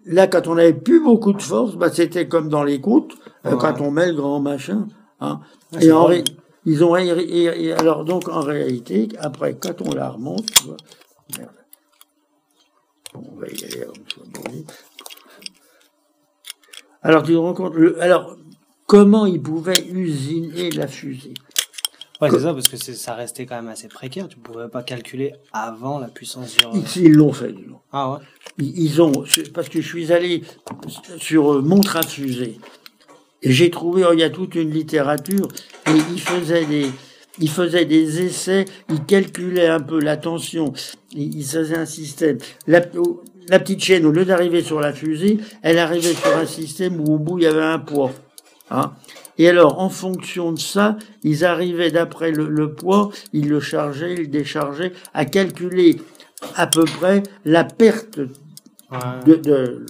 là, 0.04 0.26
quand 0.26 0.46
on 0.46 0.56
avait 0.58 0.74
plus 0.74 1.00
beaucoup 1.02 1.32
de 1.32 1.40
force, 1.42 1.74
bah, 1.76 1.90
c'était 1.90 2.28
comme 2.28 2.48
dans 2.48 2.64
les 2.64 2.80
côtes, 2.80 3.12
euh, 3.46 3.56
quand 3.56 3.80
on 3.80 3.90
met 3.90 4.08
le 4.08 4.14
grand 4.14 4.40
machin. 4.40 4.88
Hein. 5.20 5.40
Et 5.80 5.90
en 5.90 6.04
ré- 6.04 6.24
ils 6.66 6.84
ont 6.84 6.94
et- 6.96 7.06
et- 7.08 7.64
et 7.66 7.72
alors 7.72 8.04
donc 8.04 8.28
en 8.28 8.40
réalité, 8.40 9.08
après 9.20 9.54
quand 9.54 9.80
on 9.82 9.94
la 9.94 10.10
remonte, 10.10 10.44
tu 10.52 10.64
vois, 10.64 10.76
merde. 11.38 11.50
Bon, 13.14 13.24
on 13.32 13.40
va 13.40 13.46
y 13.48 13.64
aller. 13.64 13.84
Alors 17.02 17.22
tu 17.22 17.32
te 17.32 17.36
rends 17.38 17.54
compte, 17.54 17.74
le- 17.74 18.00
alors 18.02 18.36
comment 18.86 19.26
ils 19.26 19.42
pouvaient 19.42 19.86
usiner 19.92 20.70
la 20.70 20.86
fusée? 20.86 21.34
Ouais, 22.20 22.30
c'est 22.30 22.40
ça, 22.40 22.54
parce 22.54 22.68
que 22.68 22.76
ça 22.78 23.14
restait 23.14 23.44
quand 23.44 23.56
même 23.56 23.68
assez 23.68 23.88
précaire. 23.88 24.26
Tu 24.28 24.38
pouvais 24.38 24.68
pas 24.68 24.82
calculer 24.82 25.34
avant 25.52 25.98
la 25.98 26.08
puissance 26.08 26.56
du. 26.56 26.64
Ils 26.96 27.12
l'ont 27.12 27.32
fait. 27.32 27.52
dis 27.52 27.64
donc. 27.64 27.80
Ah 27.92 28.12
ouais? 28.12 28.18
Ils 28.58 28.78
ils 28.84 29.02
ont, 29.02 29.12
parce 29.52 29.68
que 29.68 29.82
je 29.82 29.86
suis 29.86 30.12
allé 30.12 30.42
sur 31.18 31.52
euh, 31.52 31.60
montre 31.60 31.96
à 31.96 32.02
fusée 32.02 32.58
et 33.42 33.52
j'ai 33.52 33.70
trouvé, 33.70 34.04
oh, 34.08 34.12
il 34.14 34.20
y 34.20 34.22
a 34.22 34.30
toute 34.30 34.54
une 34.54 34.70
littérature 34.70 35.48
et 35.86 35.90
ils 35.90 36.20
faisaient 36.20 36.64
des, 36.64 36.86
ils 37.38 37.50
faisaient 37.50 37.84
des 37.84 38.22
essais, 38.22 38.64
ils 38.88 39.04
calculaient 39.04 39.68
un 39.68 39.80
peu 39.80 40.00
la 40.00 40.16
tension, 40.16 40.72
ils, 41.12 41.36
ils 41.36 41.44
faisaient 41.44 41.76
un 41.76 41.84
système. 41.84 42.38
La, 42.66 42.80
la 43.50 43.58
petite 43.58 43.82
chaîne, 43.82 44.06
au 44.06 44.10
lieu 44.10 44.24
d'arriver 44.24 44.62
sur 44.62 44.80
la 44.80 44.94
fusée, 44.94 45.38
elle 45.60 45.78
arrivait 45.78 46.14
sur 46.14 46.34
un 46.34 46.46
système 46.46 46.98
où 46.98 47.14
au 47.14 47.18
bout 47.18 47.38
il 47.38 47.44
y 47.44 47.46
avait 47.46 47.62
un 47.62 47.78
poids. 47.78 48.10
Hein. 48.70 48.92
Et 49.38 49.48
alors, 49.48 49.80
en 49.80 49.90
fonction 49.90 50.52
de 50.52 50.58
ça, 50.58 50.96
ils 51.22 51.44
arrivaient 51.44 51.90
d'après 51.90 52.30
le, 52.32 52.48
le 52.48 52.72
poids, 52.72 53.10
ils 53.32 53.48
le 53.48 53.60
chargeaient, 53.60 54.14
ils 54.14 54.20
le 54.20 54.26
déchargeaient, 54.26 54.92
à 55.14 55.24
calculer 55.24 56.00
à 56.54 56.66
peu 56.66 56.84
près 56.84 57.22
la 57.44 57.64
perte 57.64 58.18
de, 58.18 59.34
de, 59.34 59.86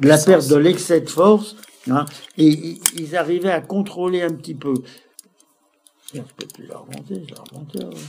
de 0.00 0.08
la 0.08 0.18
perte 0.18 0.48
de 0.48 0.56
l'excès 0.56 1.00
de 1.00 1.08
force, 1.10 1.56
hein, 1.90 2.04
et 2.38 2.78
ils 2.96 3.16
arrivaient 3.16 3.50
à 3.50 3.60
contrôler 3.60 4.22
un 4.22 4.32
petit 4.32 4.54
peu. 4.54 4.74
Je 6.14 6.20
peux 6.20 6.46
plus 6.46 6.66
la 6.66 6.78
remonter, 6.78 7.22
je 7.28 7.34
la 7.34 7.40
remonter. 7.50 7.84
ouais. 7.84 8.02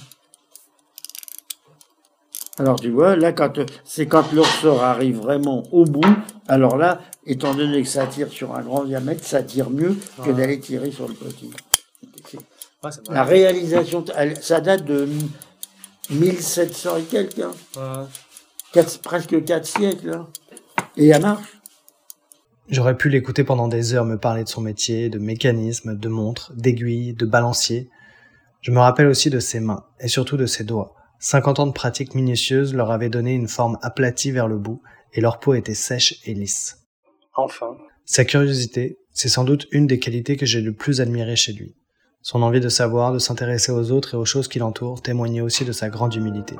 Alors 2.59 2.79
tu 2.79 2.89
vois, 2.89 3.15
là, 3.15 3.33
quand 3.33 3.59
c'est 3.85 4.07
quand 4.07 4.31
le 4.31 4.41
ressort 4.41 4.83
arrive 4.83 5.17
vraiment 5.17 5.63
au 5.71 5.85
bout, 5.85 6.01
alors 6.47 6.75
là, 6.77 6.99
étant 7.25 7.53
donné 7.53 7.83
que 7.83 7.87
ça 7.87 8.07
tire 8.07 8.29
sur 8.29 8.55
un 8.55 8.61
grand 8.63 8.83
diamètre, 8.83 9.23
ça 9.23 9.43
tire 9.43 9.69
mieux 9.69 9.95
que 10.23 10.31
d'aller 10.31 10.59
tirer 10.59 10.89
sur 10.91 11.07
le 11.07 11.13
petit. 11.13 11.51
Ouais, 12.83 12.89
La 13.09 13.23
réalisation, 13.23 14.03
elle- 14.15 14.41
ça 14.41 14.59
date 14.61 14.85
de 14.85 15.07
1700 16.09 16.97
et 16.97 17.03
quelques, 17.03 17.39
hein. 17.39 17.51
Ouais. 17.75 18.05
Quatre- 18.73 18.99
presque 19.01 19.43
4 19.43 19.65
siècles. 19.65 20.11
hein. 20.13 20.27
Et 20.95 21.07
elle 21.07 21.21
marche. 21.21 21.59
J'aurais 22.69 22.97
pu 22.97 23.09
l'écouter 23.09 23.43
pendant 23.43 23.67
des 23.67 23.93
heures 23.93 24.03
me 24.05 24.17
parler 24.17 24.43
de 24.43 24.49
son 24.49 24.61
métier, 24.61 25.09
de 25.09 25.19
mécanisme, 25.19 25.95
de 25.97 26.09
montres, 26.09 26.51
d'aiguilles, 26.55 27.13
de 27.13 27.25
balancier. 27.25 27.89
Je 28.61 28.71
me 28.71 28.79
rappelle 28.79 29.07
aussi 29.07 29.29
de 29.29 29.39
ses 29.39 29.59
mains, 29.59 29.83
et 29.99 30.07
surtout 30.07 30.35
de 30.37 30.45
ses 30.45 30.63
doigts. 30.63 30.93
50 31.19 31.59
ans 31.59 31.67
de 31.67 31.71
pratique 31.71 32.15
minutieuse 32.15 32.73
leur 32.73 32.91
avaient 32.91 33.09
donné 33.09 33.33
une 33.33 33.47
forme 33.47 33.77
aplatie 33.81 34.31
vers 34.31 34.47
le 34.47 34.57
bout, 34.57 34.81
et 35.13 35.21
leur 35.21 35.39
peau 35.39 35.53
était 35.53 35.73
sèche 35.73 36.19
et 36.25 36.33
lisse. 36.33 36.85
Enfin. 37.35 37.77
Sa 38.05 38.23
curiosité, 38.23 38.99
c'est 39.11 39.29
sans 39.29 39.43
doute 39.43 39.67
une 39.71 39.87
des 39.87 39.99
qualités 39.99 40.37
que 40.37 40.45
j'ai 40.45 40.61
le 40.61 40.73
plus 40.73 41.01
admirées 41.01 41.35
chez 41.35 41.53
lui. 41.53 41.75
Son 42.21 42.41
envie 42.41 42.59
de 42.59 42.69
savoir, 42.69 43.13
de 43.13 43.19
s'intéresser 43.19 43.71
aux 43.71 43.91
autres 43.91 44.13
et 44.13 44.17
aux 44.17 44.25
choses 44.25 44.47
qui 44.47 44.59
l'entourent 44.59 45.01
témoignait 45.01 45.41
aussi 45.41 45.65
de 45.65 45.71
sa 45.71 45.89
grande 45.89 46.13
humilité. 46.13 46.55